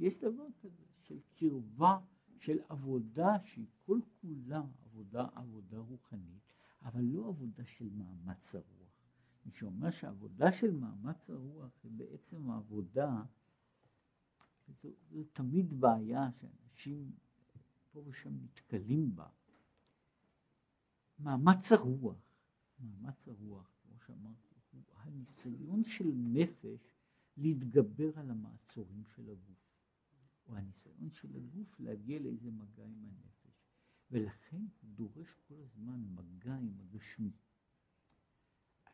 [0.01, 1.99] יש דבר כזה של קרבה,
[2.39, 6.53] של עבודה שהיא כל כולה עבודה, עבודה רוחנית,
[6.83, 8.91] אבל לא עבודה של מאמץ הרוח.
[9.47, 13.23] מי שאומר שהעבודה של מאמץ הרוח היא בעצם העבודה,
[14.83, 17.13] זו, זו תמיד בעיה שאנשים
[17.93, 19.29] פה ושם נתקלים בה.
[21.19, 22.19] מאמץ הרוח,
[22.81, 26.89] מאמץ הרוח, כמו שאמרתי, הוא הניסיון של נפש
[27.41, 29.59] להתגבר על המעצורים של הגוף,
[30.47, 33.64] או הניסיון של הגוף להגיע לאיזה מגע עם הנפש,
[34.11, 37.32] ולכן הוא דורש כל הזמן מגע עם הגשמי.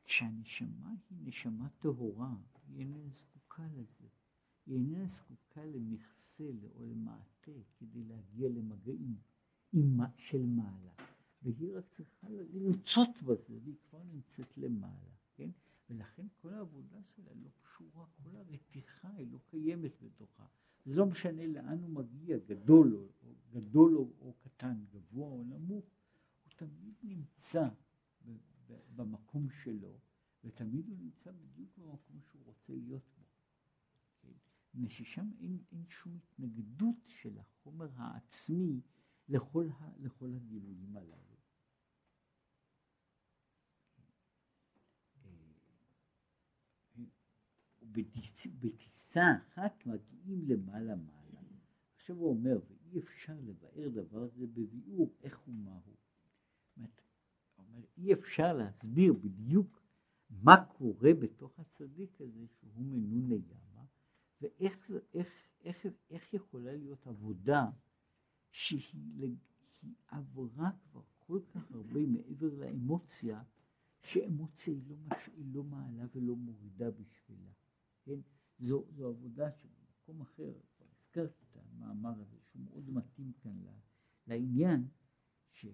[0.04, 2.34] כשהנשמה היא נשמה טהורה,
[2.68, 4.08] היא איננה זקוקה לזה.
[4.66, 6.44] היא איננה זקוקה למכסה
[6.74, 9.16] או למעטה כדי להגיע למגעים
[10.16, 10.92] של מעלה.
[11.42, 15.50] והיא רק צריכה לרצות בזה, והיא כבר נמצאת למעלה, כן?
[15.90, 20.46] ולכן כל העבודה שלה לא קשורה, כל הרתיחה היא לא קיימת בתוכה.
[20.84, 25.44] זה לא משנה לאן הוא מגיע, גדול או, או גדול או, או קטן, גבוה או
[25.44, 25.84] נמוך,
[26.44, 27.68] הוא תמיד נמצא
[28.96, 29.98] במקום שלו,
[30.44, 33.24] ותמיד הוא נמצא בדיוק במקום שהוא רוצה להיות בו.
[34.22, 34.88] כן?
[34.88, 38.80] ששם אין, אין שום התנגדות של החומר העצמי
[39.28, 41.36] לכל, ה, לכל הגילויים הללו.
[47.80, 51.40] ובטיסה אחת מגיעים למעלה מעלה.
[51.96, 53.40] עכשיו הוא אומר, ואי אפשר
[53.96, 55.96] לבאר דבר זה בביאור איך ומהו.
[57.58, 59.82] אומר, אי אפשר להסביר בדיוק
[60.30, 63.84] מה קורה בתוך הצדיק הזה שהוא מנונה ימה,
[64.40, 65.28] ואיך איך,
[65.60, 67.66] איך, איך יכול יכולה להיות עבודה
[68.50, 69.36] שהיא
[70.08, 73.42] עברה כבר כל כך הרבה מעבר לאמוציה,
[74.02, 75.26] שאמוציה היא לא, מש...
[75.36, 77.50] היא לא מעלה ולא מורידה בשבילה.
[78.04, 78.20] כן?
[78.58, 83.62] זו, זו עבודה שבמקום אחר, כבר הזכרתי את המאמר הזה, שהוא מאוד מתאים כאן
[84.26, 84.88] לעניין,
[85.52, 85.66] ש,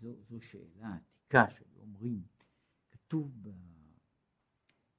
[0.00, 2.22] שזו שאלה עתיקה שאומרים,
[2.90, 3.50] כתוב, ב,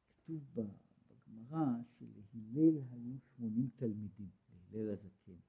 [0.08, 1.66] כתוב בגמרא
[1.98, 5.40] שלהלל היו שמונים תלמידים, להלל הזקן.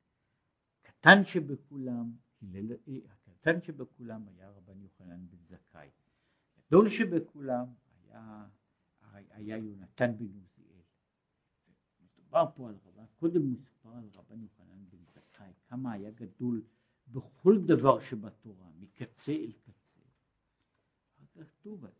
[0.82, 2.12] קטן שבכולם,
[2.42, 5.88] הלל, אה, הקטן שבכולם היה רבן יוחנן בן זכאי.
[6.56, 7.66] הגדול שבכולם
[8.02, 8.46] היה,
[9.30, 10.82] היה יונתן בן עוזיאל.
[12.00, 16.62] מדובר פה על רבן, קודם מסופר על רבן יוחנן בן זכאי, כמה היה גדול
[17.08, 20.00] בכל דבר שבתורה, מקצה אל קצה.
[21.16, 21.92] אחר כך כתוב אז,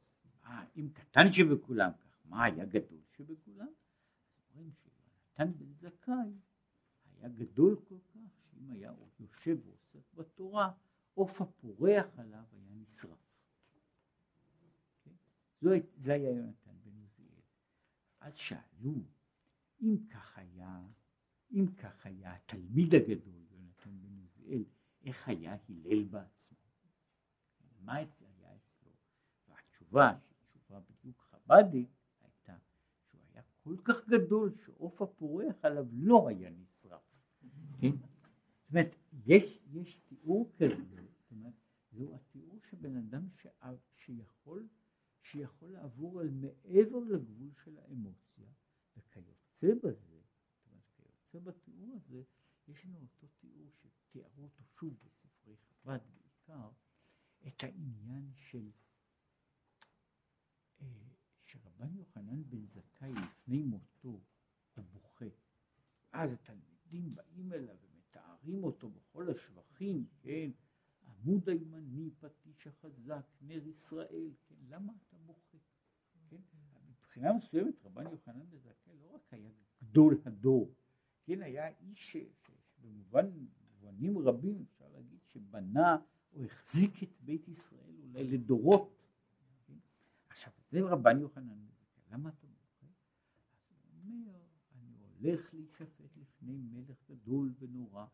[0.43, 1.91] מה, אם קטן שבכולם
[2.25, 3.69] מה היה גדול שבכולם?
[4.55, 6.33] אומרים שיונתן בן זכאי
[7.21, 8.21] היה גדול כל כך,
[8.51, 8.93] שאם היה
[9.41, 10.73] יושב ועוסק בתורה,
[11.15, 13.19] עוף הפורח עליו היה נשרף.
[15.05, 15.11] כן?
[15.97, 17.41] זה היה יונתן בן עוזיאל.
[18.21, 18.95] אז שאלו,
[19.81, 20.83] אם כך היה,
[21.53, 24.65] אם כך היה התלמיד הגדול, יונתן בן עוזיאל,
[25.05, 26.59] איך היה הלל בעצמו?
[27.81, 28.07] מה היה
[28.57, 28.93] אצלו?
[29.49, 30.19] והתשובה,
[30.53, 31.89] תשובה בדיוק חב"דית,
[32.21, 32.57] הייתה
[33.11, 37.03] שהוא היה כל כך גדול שעוף הפורח עליו לא היה נשרף.
[37.81, 37.91] כן?
[37.91, 38.95] זאת אומרת,
[39.27, 41.55] יש, יש תיאור כזה, זאת אומרת,
[41.93, 43.47] זהו התיאור שבן אדם ש...
[43.97, 44.69] שיכול,
[45.23, 48.49] שיכול לעבור על מעבר לגבול של האמוציה,
[48.97, 50.21] וכיוצא בזה,
[50.65, 52.23] כיוצא בתיאור הזה,
[52.69, 56.71] יש לנו אותו תיאור שתיארו אותו שוב בספרי חב"ד בעיקר,
[57.47, 58.71] את העניין של
[60.81, 60.87] אה,
[61.45, 64.21] שרבן יוחנן בן זכאי לפני מותו
[64.75, 65.25] הוא בוכה.
[66.13, 67.77] אז התלמידים באים אליו
[68.41, 70.51] ומתארים אותו בכל השבחים, כן,
[71.07, 75.59] עמוד הימני, פטיש החזק, נר ישראל, כן, למה אתה בוכה?
[76.29, 76.37] כן?
[76.91, 79.51] מבחינה מסוימת רבן יוחנן זכאי לא רק היה
[79.83, 80.75] גדול הדור,
[81.25, 82.17] כן, היה איש
[82.83, 85.97] במובנים רבים אפשר להגיד שבנה
[86.33, 88.97] או החזיק את בית ישראל אולי לדורות.
[89.67, 89.75] כן?
[90.29, 91.67] עכשיו זה רבן יוחנן,
[92.11, 92.47] למה אתה?
[92.47, 94.41] אז הוא אומר,
[94.75, 98.07] אני הולך להישפט לפני מלך גדול ונורא,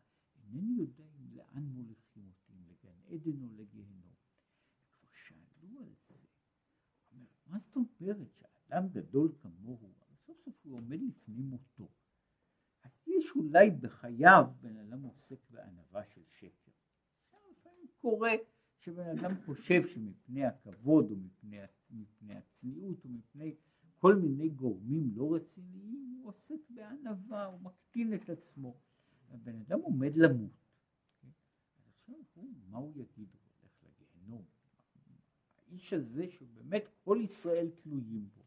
[0.53, 4.13] אינני יודע אם לאן מוליכים אותי, אם לגן עדן או לגיהנום.
[4.99, 6.15] כבר שאלו על זה,
[7.11, 9.93] אומר, מה זאת אומרת שאדם גדול כמוהו,
[10.25, 11.89] סוף סוף הוא עומד לפני מותו.
[13.07, 16.71] יש אולי בחייו בן אדם עוסק בענווה של שקר.
[17.51, 18.31] לפעמים קורה
[18.79, 21.15] שבן אדם חושב שמפני הכבוד או
[21.91, 23.55] מפני, הצניעות או מפני
[23.99, 28.77] כל מיני גורמים לא רציניים הוא עוסק בענווה, הוא מקטין את עצמו.
[29.29, 30.51] הבן אדם עומד למות.
[31.87, 33.29] עכשיו הוא, מה הוא יגיד?
[33.33, 34.45] הוא הולך לגיהנום.
[35.57, 38.43] האיש הזה שבאמת כל ישראל תלויים בו.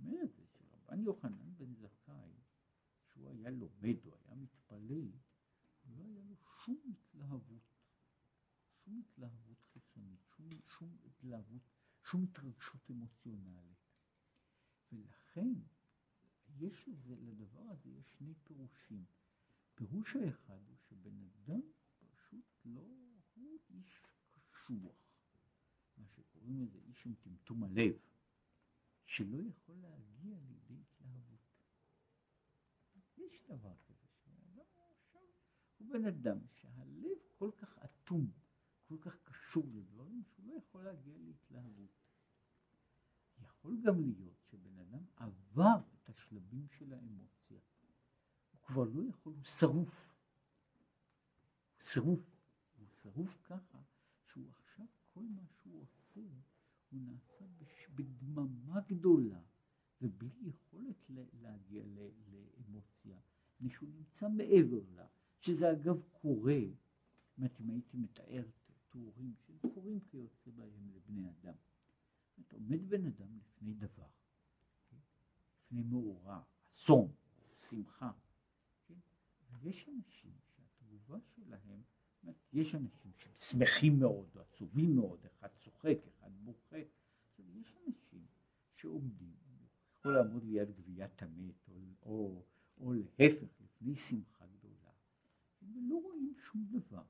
[0.00, 2.32] אומר את זה שרבן יוחנן בן זכאי
[3.06, 5.10] שהוא היה לומד או היה מתפלל,
[5.96, 7.62] לא היה לו שום התלהבות,
[8.84, 11.62] שום התלהבות חיצונית, שום, שום התלהבות,
[12.02, 13.78] שום התרגשות אמוציונלית.
[14.92, 15.48] ולכן
[16.58, 19.04] יש לזה, לדבר הזה יש שני פירושים.
[19.80, 21.60] פירוש האחד הוא שבן אדם
[21.98, 22.80] פשוט לא,
[23.34, 24.96] הוא איש קשוח,
[25.96, 27.94] מה שקוראים לזה איש עם טמטום הלב,
[29.04, 30.82] שלא יכול להגיע לידי
[33.16, 34.60] יש דבר כזה, שבן
[34.90, 35.22] עכשיו
[35.78, 38.30] הוא בן אדם שהלב כל כך אטום,
[38.84, 41.90] כל כך קשור לדברים, שהוא לא יכול להגיע להתלהבות.
[43.38, 47.60] יכול גם להיות שבן אדם עבר את השלבים של האמוציה,
[48.52, 50.14] הוא כבר לא יכול, הוא שרוף.
[51.80, 52.20] שרוף.
[52.78, 53.78] הוא שרוף ככה
[54.26, 56.20] שהוא עכשיו, כל מה שהוא עושה,
[56.90, 57.44] הוא נעשה
[57.94, 59.40] בדממה גדולה
[60.02, 61.10] ובלי יכולת
[61.42, 63.18] להגיע לאמוציה.
[63.60, 65.06] מישהו נמצא מעבר לה,
[65.40, 66.60] שזה אגב קורה,
[67.38, 68.44] זאת אם הייתי מתאר
[68.90, 71.54] תיאורים שקורים כיוצא בהם לבני אדם.
[72.36, 74.08] זאת עומד בן אדם לפני דבר?
[75.62, 76.42] לפני מאורע,
[76.74, 77.12] אסון,
[77.68, 78.10] שמחה?
[79.60, 81.82] ויש אנשים שהתגובה שלהם,
[82.52, 86.76] יש אנשים ששמחים מאוד או עצובים מאוד, אחד צוחק, אחד בוכה,
[87.38, 88.26] יש אנשים
[88.74, 89.36] שעומדים,
[89.98, 92.42] יכול לעמוד ליד גביית המת או, או
[92.80, 94.90] או להפך, לפני שמחה גדולה,
[95.62, 97.02] ולא רואים שום דבר.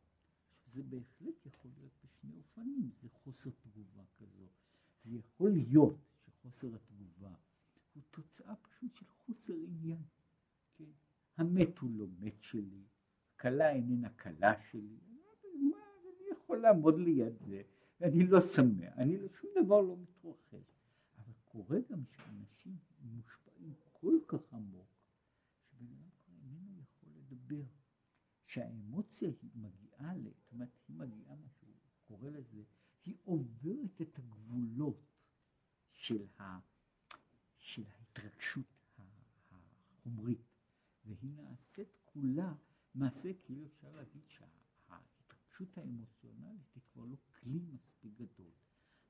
[0.72, 4.46] זה בהחלט יכול להיות בשני אופנים, זה חוסר תגובה כזו.
[5.04, 7.34] זה יכול להיות שחוסר התגובה
[7.94, 10.02] הוא תוצאה פשוט של חוסר עניין.
[11.40, 12.84] המת הוא לא מת שלי,
[13.34, 14.98] הכלה איננה כלה שלי,
[15.54, 17.62] אני יכול לעמוד ליד זה,
[18.00, 20.64] ואני לא שמח, אני לא, שום דבר לא מתרחש.
[21.18, 24.88] אבל קורה גם שאנשים מושפעים כל כך עמוק,
[25.70, 26.10] שבן אדם
[26.42, 27.64] איננו יכול לדבר.
[28.46, 31.74] שהאמוציה היא מגיעה, זאת אומרת, היא מגיעה, מה שהוא
[32.04, 32.62] קורא לזה,
[33.04, 35.06] היא עוברת את הגבולות
[35.92, 36.58] של, ה,
[37.58, 38.66] של ההתרגשות
[40.00, 40.49] החומרית,
[41.04, 42.54] והיא נעשית כולה
[42.94, 48.52] מעשה כאילו אפשר להגיד שההתרגשות האמוציונלית היא כבר לא כלי מספיק גדול.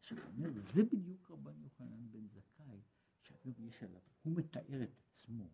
[0.01, 2.81] עכשיו, אומר, זה בדיוק רבן יוחנן בן זכאי,
[3.23, 5.51] שאגב יש עליו, הוא מתאר את עצמו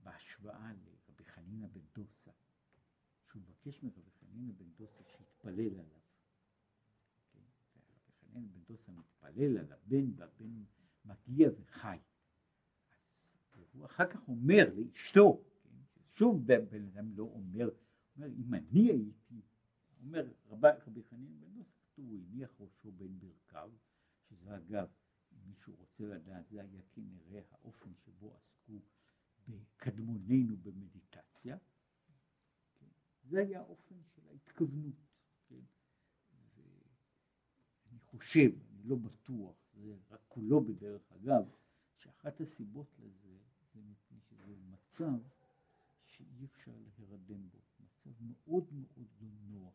[0.00, 2.30] בהשוואה לרבי חנינא בן דוסה,
[3.26, 6.00] שהוא מבקש מרבי חנינא בן דוסה שיתפלל עליו.
[7.32, 7.40] כן?
[7.76, 10.64] ורבי חנינא בן דוסה מתפלל על הבן והבן
[11.04, 11.98] מגיע וחי.
[13.72, 15.68] הוא אחר כך אומר לאשתו, כן?
[16.14, 17.70] שוב בן אדם לא אומר,
[18.16, 19.40] אומר אם אני הייתי,
[20.00, 20.68] אומר רבי,
[21.10, 21.62] חנינא בן
[21.92, 23.70] כתוב הוא הניח ראשו בין ברכיו,
[24.28, 24.88] שזה אגב,
[25.46, 28.80] מישהו רוצה לדעת, זה היה כנראה האופן שבו עסקו
[29.48, 31.58] בקדמוננו במדיטציה.
[33.22, 34.94] זה היה האופן של ההתכוונות,
[35.48, 35.60] כן?
[36.56, 41.44] ואני חושב, אני לא בטוח, זה רק כולו בדרך אגב,
[41.96, 43.38] שאחת הסיבות לזה
[43.74, 45.18] זה מפני שזה מצב
[46.06, 49.74] שאי אפשר להירדם בו, מצב מאוד מאוד לא נוח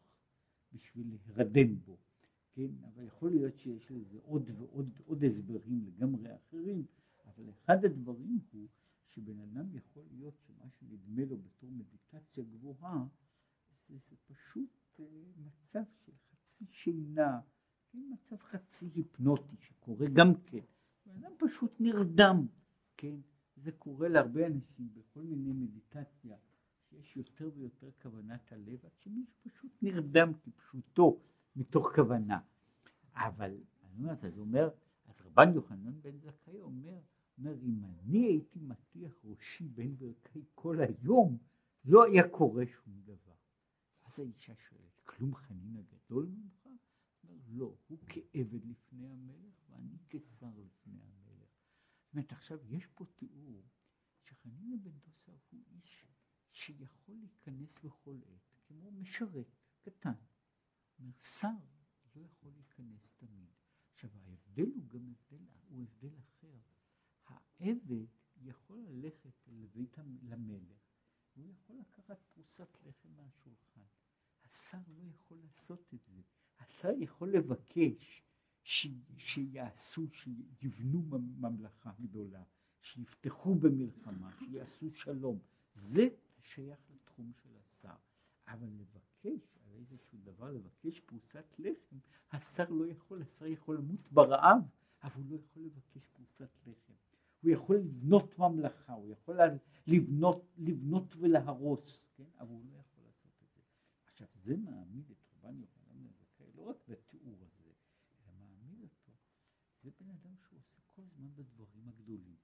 [0.74, 1.98] בשביל להירדם בו,
[2.52, 2.68] כן?
[2.84, 6.86] אבל יכול להיות שיש לזה עוד ועוד עוד הסברים לגמרי אחרים,
[7.26, 8.68] אבל אחד הדברים הוא
[9.08, 13.06] שבן אדם יכול להיות שמה שנדמה לו בתור מדיטציה גבוהה
[13.88, 14.70] זה, זה פשוט
[15.00, 15.06] אה,
[15.38, 17.40] מצב של חצי שינה,
[17.92, 20.66] כן, מצב חצי היפנוטי שקורה גם כן.
[21.06, 22.48] בן אדם פשוט נרדם,
[22.98, 23.16] כן?
[23.64, 26.38] זה קורה להרבה אנשים בכל מיני מדיטציה,
[26.90, 31.20] שיש יותר ויותר כוונת הלב, עד שמישהו פשוט נרדם כפשוטו
[31.56, 32.40] מתוך כוונה.
[33.14, 34.70] אבל, אני אומר, אז אומר,
[35.08, 37.00] אז רבן יוחנן בן זכאי אומר,
[37.38, 41.38] אומר, אם אני הייתי מטיח ראשי בין ברכי כל היום,
[41.86, 43.36] לא היה קורה שום דבר.
[44.06, 46.68] אז האישה שואלת, כלום חנין הגדול ממך?
[47.50, 51.17] לא, הוא כעבד לפני המלך ואני כשר לפני המלך.
[52.18, 53.64] אומרת, עכשיו יש פה תיאור
[54.24, 56.06] שחנינא בן דוסה הוא איש
[56.52, 59.48] שיכול להיכנס בכל עת, כמו משרת
[59.82, 60.14] קטן.
[61.00, 61.48] אומר, שר
[62.16, 63.50] לא יכול להיכנס תמיד.
[63.94, 66.58] עכשיו ההבדל הוא גם הבדל, הוא הבדל אחר.
[67.26, 68.06] העבד
[68.42, 70.78] יכול ללכת לבית המלך,
[71.36, 73.86] והוא יכול לקחת פרוסת לחם מהשולחן.
[74.44, 76.22] השר לא יכול לעשות את זה.
[76.60, 78.22] השר יכול לבקש
[78.64, 78.88] ש...
[79.38, 81.02] שיעשו, שיבנו
[81.40, 82.44] ממלכה גדולה,
[82.82, 85.40] שיפתחו במלחמה, שיעשו שלום.
[85.76, 86.08] זה
[86.42, 87.96] שייך לתחום של השר.
[88.48, 91.98] אבל לבקש על איזשהו דבר, לבקש פרוסת לחם,
[92.32, 94.62] השר לא יכול, השר יכול למות ברעב,
[95.04, 96.94] אבל הוא לא יכול לבקש פרוסת לחם.
[97.42, 99.40] הוא יכול לבנות ממלכה, הוא יכול
[99.88, 102.30] לבנות, לבנות ולהרוס, כן?
[102.40, 102.98] אבל הוא לא יכול
[104.20, 107.72] עכשיו זה מעמיד את רבן יוחנן בן זכאי לא רק בתיאור הזה,
[108.20, 109.12] אלא מעמיד אותו,
[109.84, 111.30] זה בן אדם שעושה כל הזמן
[111.88, 112.38] בדברים הגדולים.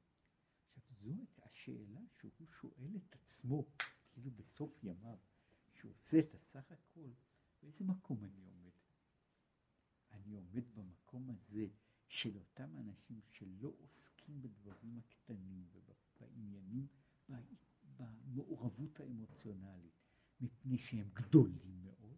[0.76, 3.66] עכשיו זו השאלה שהוא שואל את עצמו,
[4.12, 5.18] כאילו בסוף ימיו,
[5.74, 7.10] שהוא עושה את הסך הכל,
[7.62, 8.72] באיזה מקום אני עומד?
[10.12, 11.68] אני עומד במקום הזה
[12.08, 16.88] של אותם אנשים שלא עוסקים בדברים הקטנים ובעניינים,
[17.98, 19.94] במעורבות האמוציונלית.
[20.42, 22.18] מפני שהם גדולים מאוד,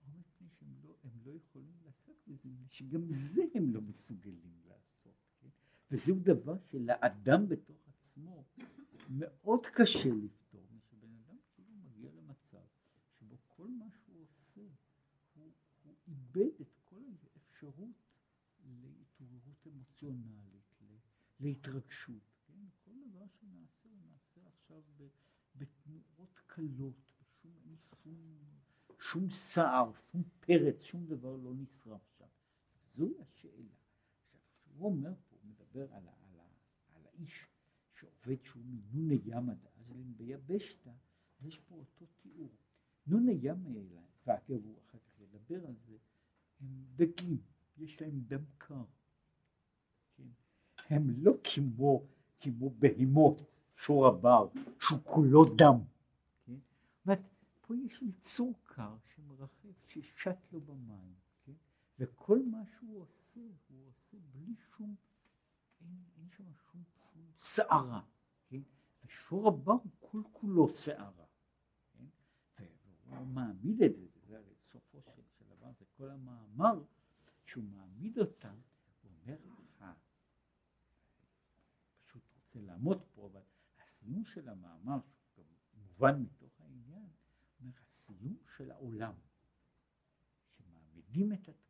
[0.00, 4.65] או מפני שהם לא, לא יכולים לעשות בזה, שגם זה הם לא מסוגלים?
[5.90, 8.44] וזהו דבר שלאדם בתוך עצמו
[9.08, 12.66] מאוד קשה לפתור, שבן אדם כאילו מגיע למצב
[13.18, 14.60] שבו כל מה שהוא עושה,
[15.34, 15.50] הוא,
[15.84, 17.96] הוא איבד את כל האפשרות
[18.64, 20.80] להתעוררות אמוציונלית,
[21.40, 22.64] להתרגשות, כן?
[22.84, 24.82] כל דבר שנעשה, הוא נעשה עכשיו
[25.56, 27.06] בתנועות קלות.
[28.02, 28.12] שום,
[28.98, 32.24] שום סער, שום פרץ, שום דבר לא נשרף שם.
[32.96, 33.74] זוהי השאלה.
[34.32, 35.16] כשהוא אומר הוא
[35.76, 36.40] מדבר על, על,
[36.94, 37.46] על האיש
[37.98, 40.90] שעובד שהוא מנונה ימא דאזלין ביבשתא,
[41.40, 42.50] יש פה אותו תיאור.
[43.06, 45.96] נונה ימא אלה, ואגב הוא אחר כך ידבר על זה,
[46.60, 47.38] הם דגים,
[47.78, 48.84] יש להם דם קר.
[50.16, 50.28] כן?
[50.90, 52.06] הם לא כמו,
[52.40, 53.42] כמו בהמות,
[53.76, 54.48] שור הבר,
[54.80, 55.80] שהוא כולו דם.
[56.46, 56.58] כן?
[57.06, 57.20] אומרת,
[57.60, 61.14] פה יש יצור קר שמרחב, ששט לו במים,
[61.44, 61.52] כן?
[61.98, 63.65] וכל מה שהוא עושה, הוא עושה
[67.54, 68.02] שערה.
[68.48, 68.62] כן?
[69.04, 71.26] ושור הוא כל כולו שערה.
[72.56, 72.64] כן?
[73.06, 76.84] והוא מעמיד את זה, זה סופו של, של דבר, זה כל המאמר
[77.46, 79.84] שהוא מעמיד אותה, הוא אומר לך,
[82.04, 83.40] פשוט רוצה לעמוד פה, אבל
[83.78, 84.98] הסיום של המאמר,
[85.34, 87.08] שהוא מובן מתוך העניין,
[87.60, 89.14] אומר הסיום של העולם,
[90.56, 91.65] שמעמידים את התורה.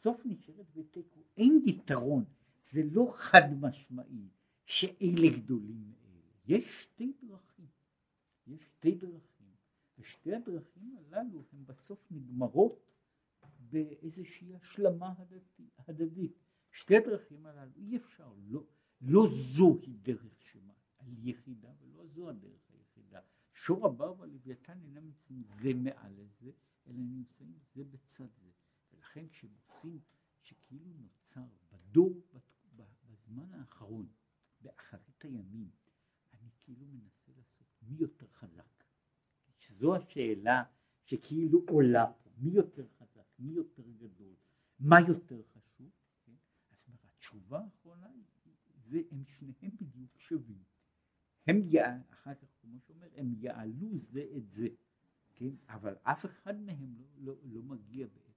[0.00, 2.24] בסוף נשארת בתיקו, אין יתרון,
[2.72, 4.28] זה לא חד משמעי
[4.66, 7.66] שאלה גדולים מאלה, יש שתי דרכים,
[8.46, 9.46] יש שתי דרכים,
[9.98, 12.90] ושתי הדרכים הללו הן בסוף נגמרות
[13.58, 15.14] באיזושהי השלמה
[15.88, 16.32] הדדית.
[16.72, 18.64] שתי הדרכים הללו אי אפשר, לא,
[19.00, 19.26] לא
[19.56, 20.72] זו היא דרך שמה,
[21.22, 23.20] יחידה ולא זו הדרך היחידה.
[23.54, 26.50] שור הבר והלוויתן אינם נמצאים זה מעל לזה,
[26.86, 28.50] אלא נמצאים זה בצד זה.
[28.92, 29.28] ולכן
[29.76, 30.00] כשמוצאים
[30.42, 32.22] שכאילו נוצר בדור,
[33.06, 34.08] בזמן האחרון,
[34.60, 35.70] באחרית הימים,
[36.34, 38.84] אני כאילו מנסה לעשות מי יותר חזק.
[39.58, 40.64] שזו השאלה
[41.04, 44.34] שכאילו עולה פה, מי יותר חזק, מי יותר גדול,
[44.80, 45.90] מה יותר חשוב,
[46.24, 46.32] כן?
[46.86, 48.10] אז התשובה האחרונה
[48.76, 50.62] זה הם שניהם בדיוק שווים.
[51.46, 54.68] הם יעלו, אחר כך כמו שאומר, הם יעלו זה את זה,
[55.34, 55.50] כן?
[55.68, 58.35] אבל אף אחד מהם לא, לא, לא מגיע בעצם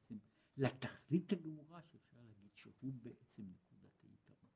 [0.60, 4.50] לתכלית הגמורה שאפשר להגיד שהוא בעצם נקודת היתרון.